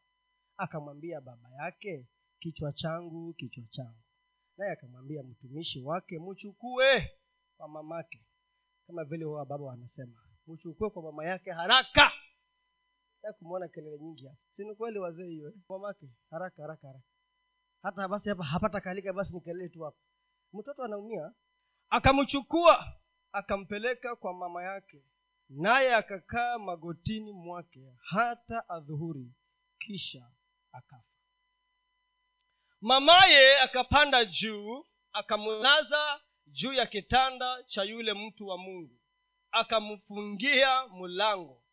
[0.58, 2.08] akamwambia baba yake
[2.40, 4.00] kichwa changu kichwa changu.
[4.58, 7.12] Naye akamwambia mtumishi wake mchukue
[7.58, 8.26] kwa mamake
[8.88, 12.12] kama vile huwa baba wanasema mchukue kwa mama yake haraka.
[13.40, 14.40] Kumwona kelele nyingi hapa.
[14.56, 17.06] Sini kweli wazee hiyo mamake haraka haraka haraka.
[17.82, 19.98] Hata basi hapa hapata kalika basi ni kelele tu hapa.
[20.54, 21.34] Mtoto anaumia
[21.90, 22.94] akamchukua
[23.32, 25.04] akampeleka kwa mama yake
[25.50, 29.32] naye akakaa magotini mwake hata adhuhuri
[29.80, 30.32] kisha
[30.72, 31.04] akafa.
[32.82, 39.00] Mamaye akapanda juu akamlaza juu ya kitanda cha yule mtu wa mungu
[39.52, 41.64] akamfungia mlango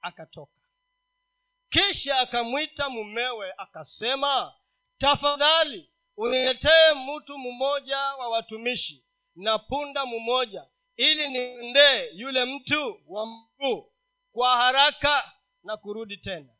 [0.00, 0.60] akatoka.
[1.68, 4.54] Kisha akamwita mumewe akasema
[4.98, 9.04] tafadhali uniletee mtu mmoja wa watumishi
[9.36, 10.66] na punda mmoja
[10.96, 13.92] ili nimwendee yule mtu wa mguu
[14.32, 15.32] kwa haraka
[15.62, 16.52] na kurudi tena.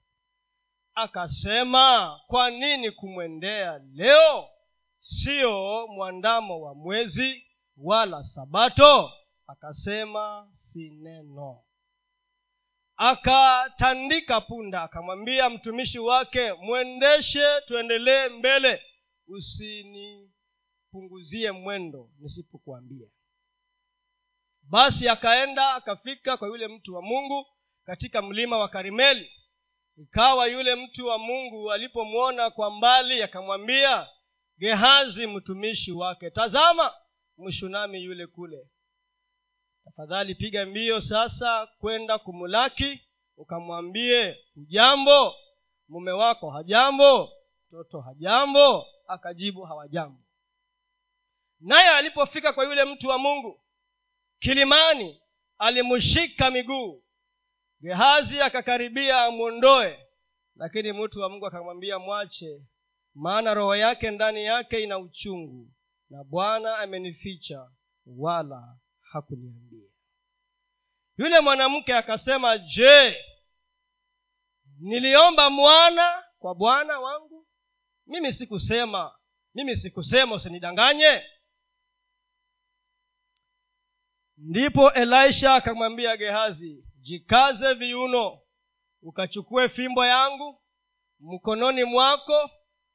[0.95, 4.49] Akasema kwa nini kumwendea leo?
[4.99, 7.45] Sio mwandamo wa mwezi
[7.77, 9.12] wala sabato?
[9.47, 11.64] Akasema si neno.
[12.97, 18.83] Akatandika punda akamwambia mtumishi wake mwendeshe tuendelee mbele
[20.95, 23.07] usinipunguzie mwendo nisipokuambia.
[24.63, 27.47] Basi akaenda akafika kwa yule mtu wa mungu
[27.85, 29.31] katika mlima wa karimeli
[29.97, 34.09] ikawa yule mtu wa mungu alipomwona kwa mbali akamwambia
[34.59, 36.93] gehazi mtumishi wake tazama
[37.39, 38.69] mshunami yule kule.
[39.85, 43.01] Tafadhali piga mbio sasa kwenda kumulaki
[43.37, 45.35] ukamwambie hujambo?
[45.89, 47.33] Mume wako hajambo?
[47.69, 48.87] Mtoto hajambo?
[49.09, 50.24] Akajibu hawajambo
[51.65, 53.61] naye alipofika kwa yule mtu wa mungu
[54.39, 55.21] kilimani
[55.59, 57.05] alimshika miguu.
[57.81, 60.07] Gehazi akakaribia amwondoe
[60.57, 62.62] lakini mtu wa mungu akamwambia mwache
[63.15, 65.71] maana roho yake ndani yake ina uchungu
[66.11, 67.71] na bwana amenificha
[68.07, 69.89] wala hakuniambia.
[71.19, 73.17] Yule mwanamke akasema je
[74.81, 77.47] niliomba mwana kwa bwana wangu?
[78.07, 79.15] Mimi sikusema
[79.55, 81.23] mimi sikusema usinidanganye
[84.37, 88.41] ndipo elisha akamwambia gehazi jikaze viuno
[89.03, 90.62] ukachukue fimbo yangu
[91.20, 92.51] mkononi mwako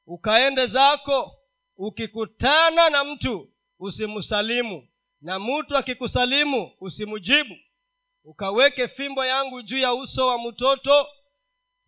[0.05, 1.35] ukaende zako
[1.77, 4.87] ukikutana na mtu usimsalimu
[5.21, 7.55] na mtu akikusalimu usimjibu
[8.23, 11.07] ukaweke fimbo yangu juu ya uso wa mtoto.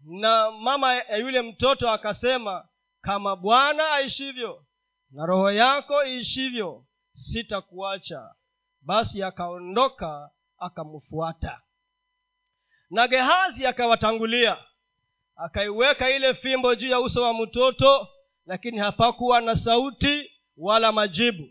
[0.04, 2.70] Na mama ya yule mtoto akasema
[3.02, 4.66] kama bwana aishivyo
[5.12, 8.36] na roho yako iishivyo sitakuacha
[8.82, 11.62] basi akaondoka akamfuata.
[12.90, 14.58] Na gehazi akawatangulia
[15.36, 18.08] akaiweka ile fimbo juu ya uso wa mtoto
[18.46, 21.48] lakini hapakuwa na sauti wala majibu.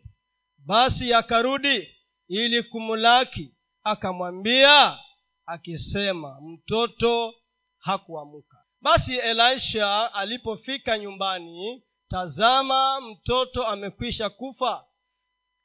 [0.66, 1.89] Basi akarudi
[2.28, 3.55] ili kumlaki
[3.85, 4.99] akamwambia
[5.47, 7.35] akisema mtoto
[7.78, 14.85] hakuamuka basi elisha alipofika nyumbani tazama mtoto amekwisha kufa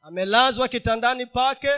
[0.05, 1.71] amelazwa kitandani pake.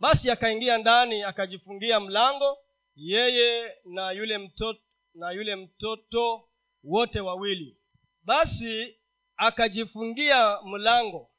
[0.00, 2.58] Basi akaingia ndani akajifungia mlango.
[2.94, 4.80] Yeye na yule mtoto
[5.14, 6.48] na yule mtoto
[6.84, 7.76] wote wawili.
[8.22, 8.96] Basi
[9.36, 11.30] akajifungia mlango.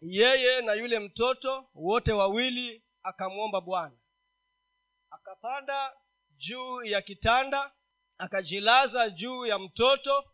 [0.00, 3.96] Yeye na yule mtoto wote wawili akamwomba bwana.
[5.10, 5.92] Akapanda
[6.36, 7.72] juu ya kitanda
[8.18, 10.24] akajilaza juu ya mtoto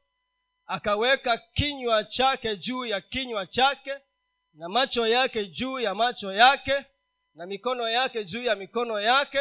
[0.67, 3.95] akaweka kinywa chake juu ya kinywa chake
[4.57, 6.85] na macho yake juu ya macho yake
[7.35, 9.41] na mikono yake juu ya mikono yake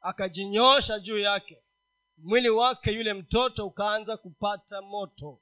[0.00, 1.62] akajinyosha juu yake.
[2.18, 5.40] Mwili wake yule mtoto ukaanza kupata moto.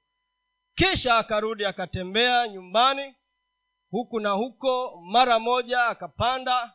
[0.75, 3.15] Kisha akarudi akatembea nyumbani
[3.91, 6.73] huku na huko mara moja akapanda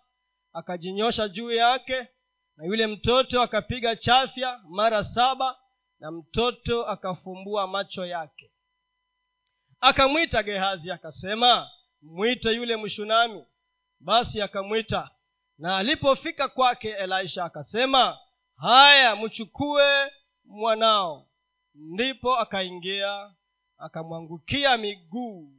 [0.53, 2.07] akajinyosha juu yake
[2.57, 5.59] na yule mtoto akapiga chafya mara saba
[5.99, 8.51] na mtoto akafumbua macho yake.
[9.79, 11.69] Akamwita gehazi akasema
[12.05, 13.45] mwite yule mshunami.
[13.99, 15.09] Basi akamwita
[15.57, 18.17] na alipofika kwake elisha akasema
[18.57, 20.11] haya mchukue
[20.43, 21.27] mwanao.
[21.75, 23.33] Ndipo akaingia
[23.77, 25.53] akamwangukia miguu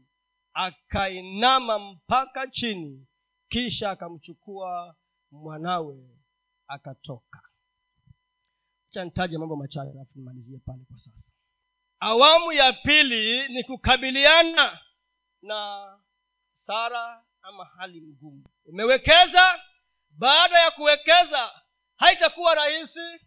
[0.53, 3.07] akainama mpaka chini
[3.49, 4.97] kisha akamchukua
[5.31, 6.11] mwanawe
[6.69, 7.41] akatoka.
[8.89, 9.05] Cha
[9.39, 11.33] mambo machache alafu nimalizie pale kwa sasa.
[12.01, 14.81] Awamu ya pili ni kukabiliana
[15.43, 15.89] na
[16.67, 18.45] sara ama hali ngumu.
[18.65, 19.61] Umewekeza
[20.11, 21.63] baada ya kuwekeza
[21.97, 23.27] haitakuwa rahisi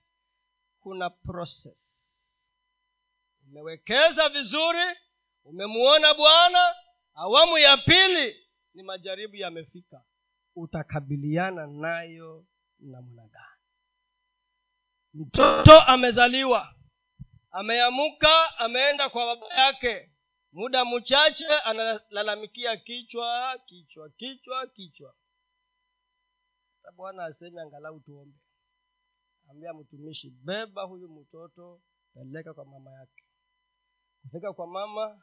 [0.79, 1.95] kuna process.
[3.47, 4.97] Umewekeza vizuri
[5.43, 6.75] umemuona bwana
[7.13, 10.03] awamu ya pili ni majaribu yamefika.
[10.55, 12.45] Utakabiliana nayo
[12.79, 13.45] namna gani
[15.13, 16.75] mtoto amezaliwa
[17.51, 20.11] ameamuka ameenda kwa baba yake
[20.51, 25.15] muda mchache analalamikia kichwa kichwa kichwa kichwa.
[26.95, 28.37] Bwana aseme angalau tuombe.
[29.49, 31.81] Ambia mtumishi beba huyu mtoto
[32.13, 33.23] peleka kwa mama yake.
[34.21, 35.21] Kufika kwa mama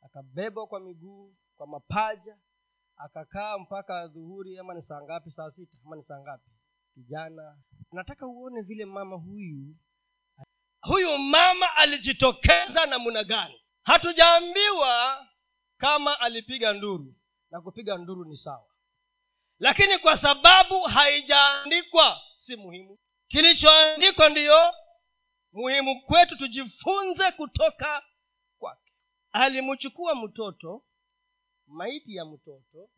[0.00, 2.38] akabebwa kwa miguu kwa mapaja
[2.96, 5.30] akakaa mpaka dhuhuri ama ni saa ngapi?
[5.30, 6.50] Saa sita ama ni saa ngapi?
[6.94, 7.58] Kijana.
[7.92, 9.76] Nataka uone vile mama huyu
[10.80, 15.26] huyu mama alijitokeza namna gani hatujaambiwa
[15.78, 17.14] kama alipiga nduru
[17.50, 18.66] na kupiga nduru ni sawa.
[19.58, 22.98] Lakini kwa sababu haijaandikwa si muhimu.
[23.28, 24.74] Kilichoandikwa ndiyo
[25.52, 28.02] muhimu kwetu tujifunze kutoka
[28.58, 28.92] kwake.
[29.32, 30.84] Alimchukua mtoto
[31.66, 32.90] maiti ya mtoto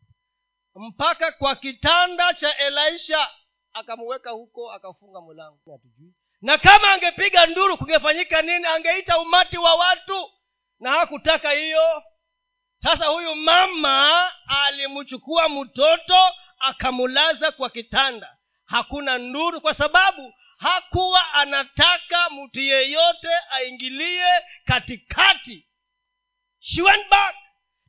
[0.75, 3.29] mpaka kwa kitanda cha elisha
[3.73, 5.71] akamuweka huko akafunga mlango.
[5.71, 6.13] Hatujui.
[6.41, 8.65] Na kama angepiga nduru kungefanyika nini?
[8.65, 10.31] Angeita umati wa watu
[10.81, 12.03] na hakutaka hiyo.
[12.83, 16.17] Sasa huyu mama alimchukua mtoto
[16.59, 18.37] akamulaza kwa kitanda.
[18.65, 24.25] Hakuna nduru kwa sababu hakuwa anataka mtu yeyote aingilie
[24.65, 25.67] katikati.
[26.59, 27.35] She went back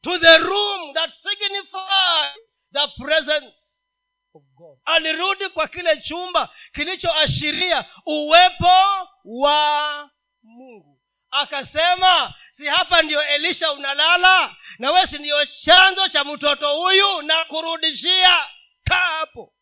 [0.02, 1.10] to the room that
[2.72, 3.56] the presence
[4.34, 4.78] of god.
[4.84, 10.10] Alirudi kwa kile chumba kilichoashiria uwepo wa
[10.42, 11.00] mungu.
[11.30, 17.44] Akasema si hapa ndiyo elisha unalala na we si ndiyo chanzo cha mtoto huyu na
[17.44, 18.36] kurudishia
[18.84, 19.54] kaa hapo.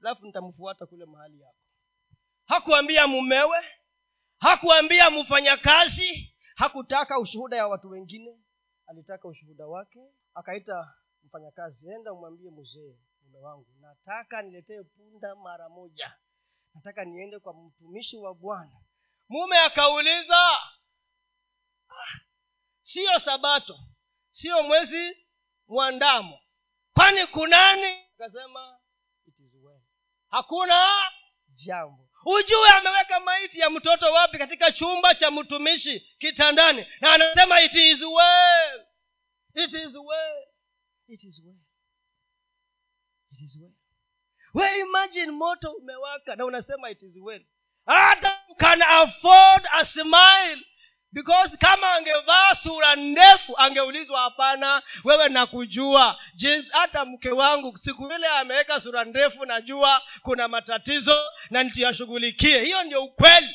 [0.00, 1.56] Alafu nitamfuata kule mahali yako.
[2.46, 3.56] Hakuambia mumewe
[4.38, 8.38] hakuambia mfanyakazi hakutaka ushuhuda ya watu wengine.
[8.86, 10.00] Alitaka ushuhuda wake
[10.34, 10.94] akaita
[11.24, 16.14] mfanyakazi enda umwambie mzee mume wangu nataka niletee punda mara moja.
[16.74, 18.80] Nataka niende kwa mtumishi wa bwana.
[19.28, 20.58] Mume akauliza
[22.82, 23.78] siyo sabato
[24.30, 25.16] siyo mwezi
[25.68, 26.40] mwandamo
[26.94, 28.78] kwani kunani akasema
[29.26, 29.80] it is well.
[30.30, 31.10] Hakuna
[31.54, 32.08] jambo.
[32.26, 36.86] Ujue ameweka maiti ya mtoto wapi katika chumba cha mtumishi kitandani.
[37.00, 38.86] Na anasema it is well.
[39.54, 40.44] It is well.
[41.08, 41.56] It is well.
[43.32, 43.72] It is well.
[44.54, 47.44] We imagine moto umewaka na unasema it is well.
[47.86, 50.62] Adam can afford a smile
[51.14, 56.20] because kama angevaa sura ndefu angeulizwa hapana wewe nakujua.
[56.34, 61.16] Jinsi hata mke wangu siku ile ameweka sura ndefu najua kuna matatizo
[61.50, 63.54] na nituyashughulikie hiyo ndio ukweli.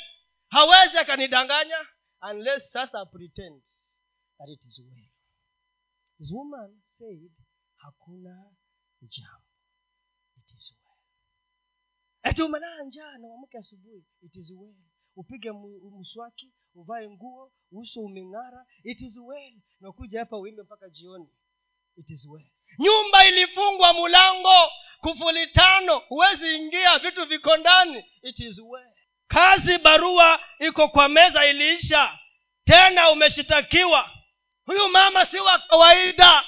[0.49, 1.85] Hawezi akanidanganya
[2.31, 3.63] unless sasa pretend
[4.37, 5.05] that it is well.
[6.17, 7.31] This woman said
[7.75, 8.45] hakuna
[10.55, 11.03] is well.
[12.23, 14.03] Ati umelala njaa na uamke asubuhi.
[14.21, 14.75] It is well
[15.19, 15.51] upige
[15.99, 18.65] mswaki uvae nguo uso umeng'ara.
[18.83, 19.53] It is well.
[19.81, 21.27] Nakuja hapa uimbe mpaka jioni.
[21.97, 22.45] It is well.
[22.79, 24.71] Nyumba ilifungwa mulango.
[25.01, 25.99] Kufuli tano.
[25.99, 26.99] Huwezi ingia.
[26.99, 28.05] Vitu viko ndani.
[28.21, 28.93] It is well.
[29.27, 32.19] Kazi barua iko kwa meza iliisha.
[32.63, 34.09] Tena umeshitakiwa.
[34.65, 36.43] Huyu mama si wa kawaida.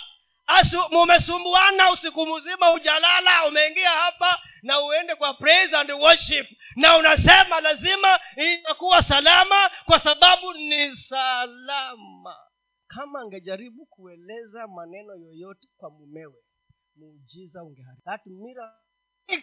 [0.92, 6.48] Mumesumbuana usiku mzima ujalala umeingia hapa na uende kwa praise and worship.
[6.76, 12.38] Na unasema lazima itakuwa salama kwa sababu ni salama.
[12.88, 16.44] Kama angejaribu kueleza maneno yoyote kwa mumewe
[16.96, 18.02] muujiza ungeharibu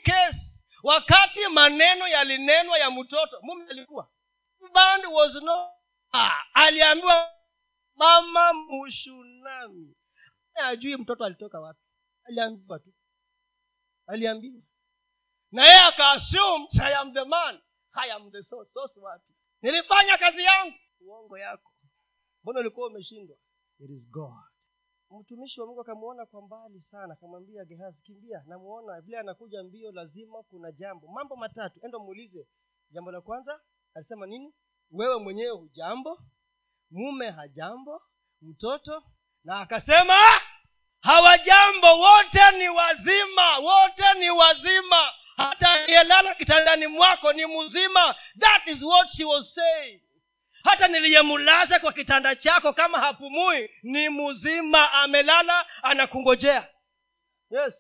[0.03, 4.11] case wakati maneno yalinenwa ya mtoto mume alikuwa
[4.75, 5.71] band was no
[6.55, 7.31] aliambiwa
[7.95, 9.95] mama mushunami.
[10.55, 11.81] Ajui mtoto alitoka wapi.
[12.25, 12.93] Aliambiwa tu.
[14.07, 14.63] Aliambiwa
[15.53, 17.61] na yeye akaassume i am the man.
[17.95, 19.33] I am the source wapi
[19.63, 20.75] nilifanya kazi yangu.
[21.01, 21.73] Uongo yako.
[22.43, 23.37] Mbona ulikuwa umeshindwa?
[23.79, 24.33] It is god.
[25.11, 28.43] Mtumishi wa mungu akamuona kwa mbali sana akamwambia gehazi kimbia.
[28.47, 31.07] Namuona vile anakuja mbio lazima kuna jambo.
[31.09, 31.81] Mambo matatu.
[31.85, 32.47] Enda muulize
[32.91, 33.61] jambo la kwanza
[33.95, 34.55] alisema nini?
[34.91, 36.19] Wewe mwenyewe hujambo
[36.91, 38.03] mume hajambo
[38.43, 39.03] mtoto.
[39.45, 40.15] Na akasema
[41.01, 48.17] hawajambo wote ni wazima wote ni wazima hata aliyelala kitandani mwako ni mzima.
[48.39, 50.03] That is what she was saying.
[50.65, 54.93] Hata niliyemulaza kwa kitanda chako kama hapumui ni mzima.
[54.93, 56.69] Amelala anakungojea.
[57.51, 57.75] Yes.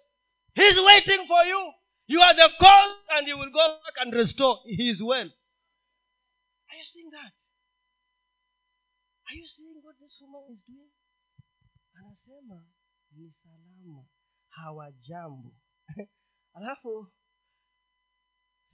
[0.54, 1.74] He is waiting for you.
[2.06, 5.30] You are the cause and you will go back and restore his well.
[6.68, 7.32] Are you seeing that?
[9.28, 10.90] Are you seeing what this woman is doing?
[11.94, 12.66] Anasema
[13.12, 14.04] ni salama.
[14.48, 15.52] Hawajambo
[16.54, 17.12] alafu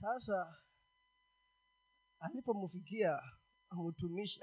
[0.01, 0.55] sasa
[2.19, 3.19] alipomfikia
[3.71, 4.41] mtumishi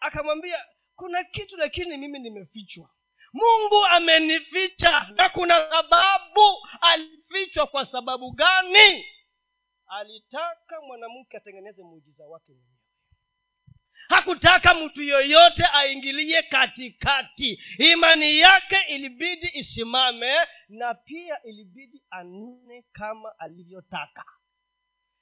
[0.00, 0.64] akamwambia
[0.96, 2.90] kuna kitu lakini mimi nimefichwa.
[3.32, 7.66] Mungu amenificha na kuna sababu alifichwa.
[7.66, 9.06] Kwa sababu gani?
[9.86, 12.76] Alitaka mwanamke atengeneze muujiza wake mwenyewe.
[14.08, 17.62] Hakutaka mtu yoyote aingilie katikati.
[17.78, 20.34] Imani yake ilibidi isimame
[20.68, 24.24] na pia ilibidi anune kama alivyotaka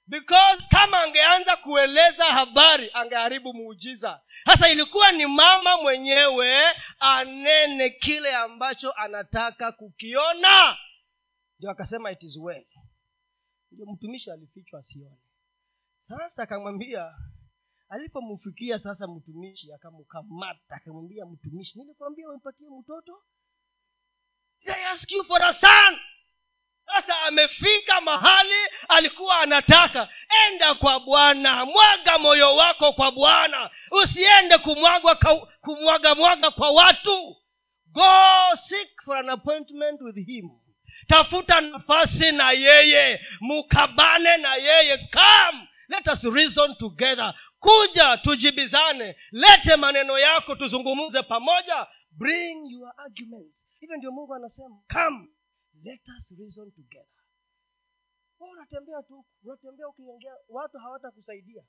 [0.09, 4.20] because kama angeanza kueleza habari angeharibu muujiza.
[4.44, 6.64] Sasa ilikuwa ni mama mwenyewe
[6.98, 10.76] anene kile ambacho anataka kukiona.
[11.59, 12.66] Ndio akasema it is well.
[13.70, 15.16] Mtumishi alifichwa asione
[16.09, 17.14] sasa akamwambia
[17.88, 23.22] alipomfikia sasa mtumishi akamkamata akamwambia mtumishi nilikwambia umpatie mtoto.
[24.66, 25.98] I ask you for a son
[26.95, 28.55] sasa amefika mahali
[28.89, 30.09] alikuwa anataka.
[30.47, 33.70] Enda kwa bwana mwaga moyo wako kwa bwana.
[33.91, 35.14] Usiende kumwaga
[35.61, 37.36] kumwaga mwaga kwa watu.
[37.93, 40.51] Go seek for an appointment with him.
[41.07, 43.20] Tafuta nafasi na yeye.
[43.41, 44.99] Mukabane na yeye.
[44.99, 47.34] Come let us reason together.
[47.61, 49.16] Kuja tujibizane.
[49.32, 51.86] Lete maneno yako tuzungumze pamoja.
[52.11, 53.66] Bring your arguments.
[53.80, 54.76] Hivyo ndio mungu anasema.
[54.93, 55.28] Come
[55.84, 57.06] let us reason together.
[58.40, 61.62] Unatembea tu unatembea ukiongea watu hawatakusaidia.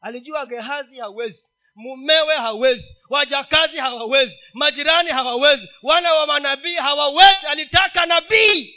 [0.00, 7.46] Alijua gehazi hawezi mumewe hawezi wajakazi hawawezi majirani hawawezi wana wa manabii hawawezi.
[7.48, 8.74] Alitaka nabii.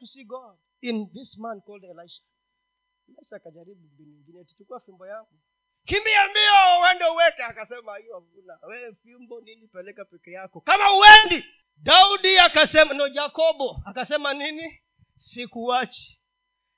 [0.00, 2.22] To see god in this man called elisha.
[3.08, 5.40] Elisha akajaribu mbinu tuchukua fimbo yangu.
[5.84, 7.42] Kimbia mbio uende uweke.
[7.42, 10.60] Akasema hiyo hakuna wewe fimbo nini peleka peke yako.
[10.60, 11.44] Kama uendi
[11.82, 14.80] daudi akasema no jakobo akasema nini?
[15.16, 16.20] Sikuwachi.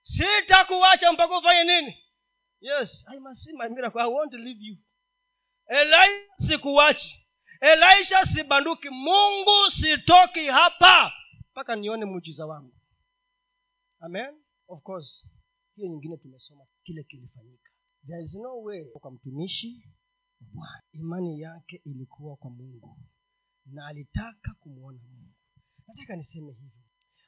[0.02, 1.96] Sitakuwacha mpaka ufanye nini?
[2.60, 4.00] Yes i must see my miracle.
[4.02, 4.76] I want leave you.
[5.66, 7.26] Elisha sikuwachi.
[7.60, 8.90] Elisha sibanduki.
[8.90, 11.12] Mungu sitoki hapa
[11.50, 12.74] mpaka nione muujiza wangu.
[14.00, 14.42] Amen?
[14.68, 15.26] Of course
[15.76, 17.70] hiyo nyingine tumesoma kile kilifanyika.
[18.06, 19.88] There is no way kwa mtumishi
[20.92, 22.98] imani yake ilikuwa kwa mungu
[23.66, 25.34] na alitaka kumwona mungu.
[25.88, 26.76] Nataka niseme hivi.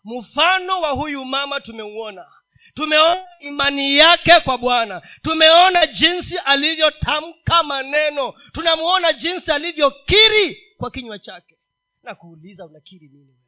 [0.05, 2.27] Mfano wa huyu mama tumeuona.
[2.75, 5.03] Tumeona imani yake kwa bwana.
[5.23, 8.33] Tumeona jinsi alivyotamka maneno.
[8.53, 11.59] Tunamuona jinsi alivyokiri kwa kinywa chake.
[12.03, 13.39] Na kuuliza unakiri nini wewe?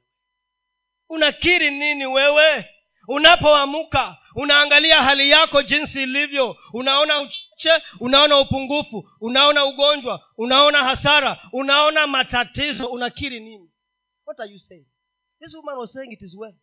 [1.09, 2.69] Unakiri nini wewe
[3.09, 12.07] unapoamuka unaangalia hali yako jinsi ilivyo unaona uchache unaona upungufu unaona ugonjwa unaona hasara unaona
[12.07, 13.71] matatizo unakiri nini?
[14.27, 14.87] What are you saying?
[15.41, 16.55] This woman was saying it is well.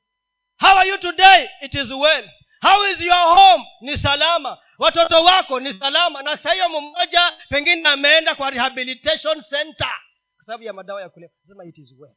[0.59, 1.49] How are you today?
[1.61, 2.25] It is well.
[2.61, 3.65] How is your home?
[3.81, 4.57] Ni salama.
[4.79, 6.21] Watoto wako ni salama.
[6.21, 9.93] Na sahiyo mmoja pengine ameenda kwa rehabilitation center
[10.35, 12.15] kwa sababu ya madawa ya kulea sema it is well.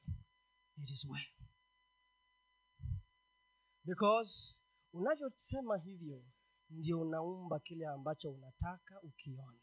[0.83, 1.25] It is well
[3.87, 4.61] because
[4.93, 6.23] unavyosema hivyo
[6.71, 9.59] ndio unaumba kile ambacho unataka ukione.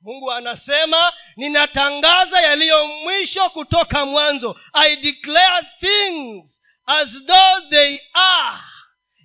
[0.00, 4.60] Mungu anasema ninatangaza yaliyo mwisho kutoka mwanzo.
[4.72, 8.58] I declare things as though they are.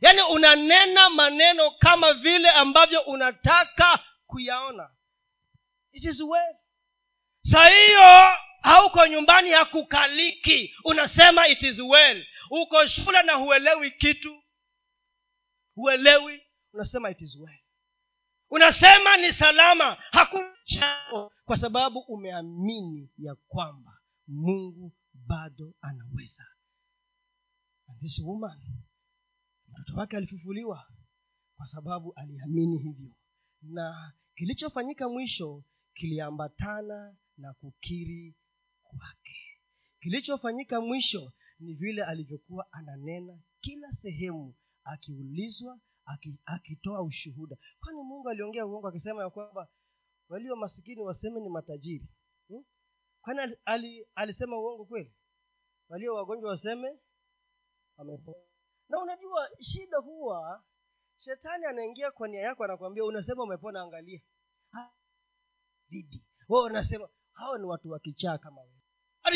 [0.01, 4.89] Yaani unanena maneno kama vile ambavyo unataka kuyaona.
[5.91, 6.55] It is well.
[7.41, 10.75] Saa hiyo hauko nyumbani hakukaliki.
[10.83, 14.43] Unasema it is well uko shule na huelewi kitu.
[15.75, 16.41] Huelewi
[16.73, 17.59] unasema it is well.
[18.49, 19.97] Unasema ni salama.
[20.11, 20.53] Hakuna
[21.45, 26.45] kwa sababu umeamini ya kwamba mungu bado anaweza.
[27.87, 28.59] And this woman
[29.67, 30.87] mtoto wake alifufuliwa
[31.57, 33.11] kwa sababu aliamini hivyo.
[33.61, 38.35] Na kilichofanyika mwisho kiliambatana na kukiri
[38.83, 39.37] kwake.
[39.99, 45.80] Kilichofanyika mwisho ni vile alivyokuwa ananena kila sehemu akiulizwa
[46.45, 47.58] akitoa ushuhuda.
[47.80, 49.68] Kwani mungu aliongea uongo akisema ya kwamba
[50.30, 52.08] walio masikini waseme ni matajiri?
[52.47, 52.64] Hmm?
[53.22, 55.14] kwani ali, alisema uongo kweli?
[55.89, 56.99] Walio wagonjwa waseme
[57.97, 58.38] wamepona
[58.89, 60.64] na unajua shida huwa
[61.18, 64.22] shetani anaingia kwa nia yako anakwambia unasema umepona angalia.
[65.89, 68.74] Dhidi wewe unasema hawa ni watu wa kichaa kama wewe.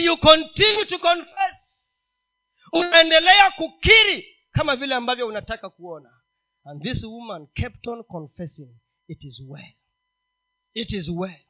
[0.04, 1.61] You continue to confess
[2.72, 6.22] unaendelea kukiri kama vile ambavyo unataka kuona.
[6.64, 8.76] And this woman kept on confessing
[9.08, 9.74] it is well.
[10.74, 11.42] It is well.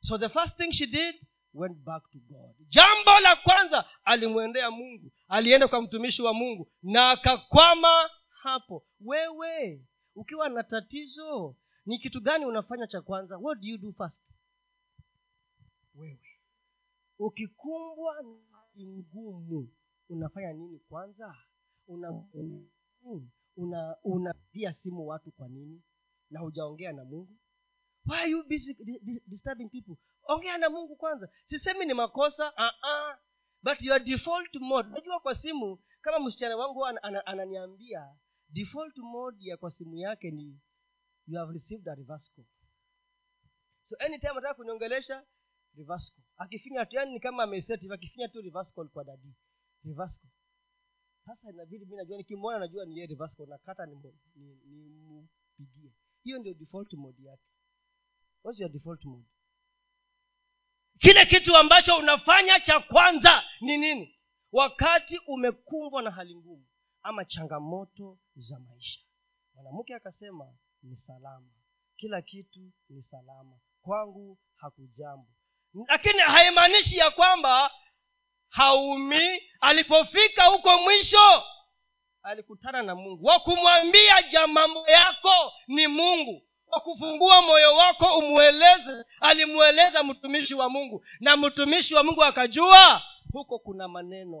[0.00, 1.14] So the first thing she did
[1.54, 2.54] went back to god.
[2.68, 8.86] Jambo la kwanza alimwendea mungu alienda kwa mtumishi wa mungu na akakwama hapo.
[9.00, 11.56] Wewe ukiwa na tatizo
[11.86, 13.38] ni kitu gani unafanya cha kwanza?
[13.38, 14.22] What do you do first?
[15.94, 16.20] Wewe.
[17.18, 19.68] Ukikumbwa na ngumu
[20.12, 21.36] unafanya nini kwanza?
[21.86, 22.24] Una
[23.56, 25.82] una unapigia simu watu kwa nini?
[26.30, 27.36] Na hujaongea na mungu?
[28.06, 28.74] Why are you busy
[29.26, 29.96] disturbing people?
[30.22, 31.28] Ongea na mungu kwanza.
[31.44, 33.16] Sisemi ni makosa uh-uh.
[33.62, 38.16] but your default mode najua kwa simu kama msichana wangu ananiambia an, ana
[38.48, 40.60] default mode ya kwa simu yake ni
[41.26, 42.44] you have received a reverse call
[43.82, 45.26] so anytime ataka kuniongelesha
[45.76, 49.34] reverse call akifinya tu yani ni kama ameset akifinya tu reverse call kwa dadi
[49.82, 50.08] call
[51.26, 53.16] sasa inabidi mi najua nikimwona najua ni yeye
[53.46, 55.28] nakata nimpigie ni,
[55.58, 57.42] ni hiyo ndio default mode yake.
[58.44, 59.26] What's your default mode?
[60.98, 64.18] Kile kitu ambacho unafanya cha kwanza ni nini?
[64.52, 66.66] Wakati umekumbwa na hali ngumu
[67.02, 69.00] ama changamoto za maisha.
[69.54, 71.50] Mwanamke akasema ni salama.
[71.96, 73.58] Kila kitu ni salama.
[73.82, 75.28] Kwangu hakujambo.
[75.88, 77.70] Lakini haimaanishi ya kwamba
[78.52, 81.42] haumii alipofika huko mwisho
[82.22, 83.26] alikutana na mungu.
[83.26, 86.42] Wa kumwambia ja mambo yako ni mungu.
[86.66, 91.04] Wa kufungua moyo wako umweleze alimweleza mtumishi wa mungu.
[91.20, 94.36] Na mtumishi wa mungu akajua huko kuna maneno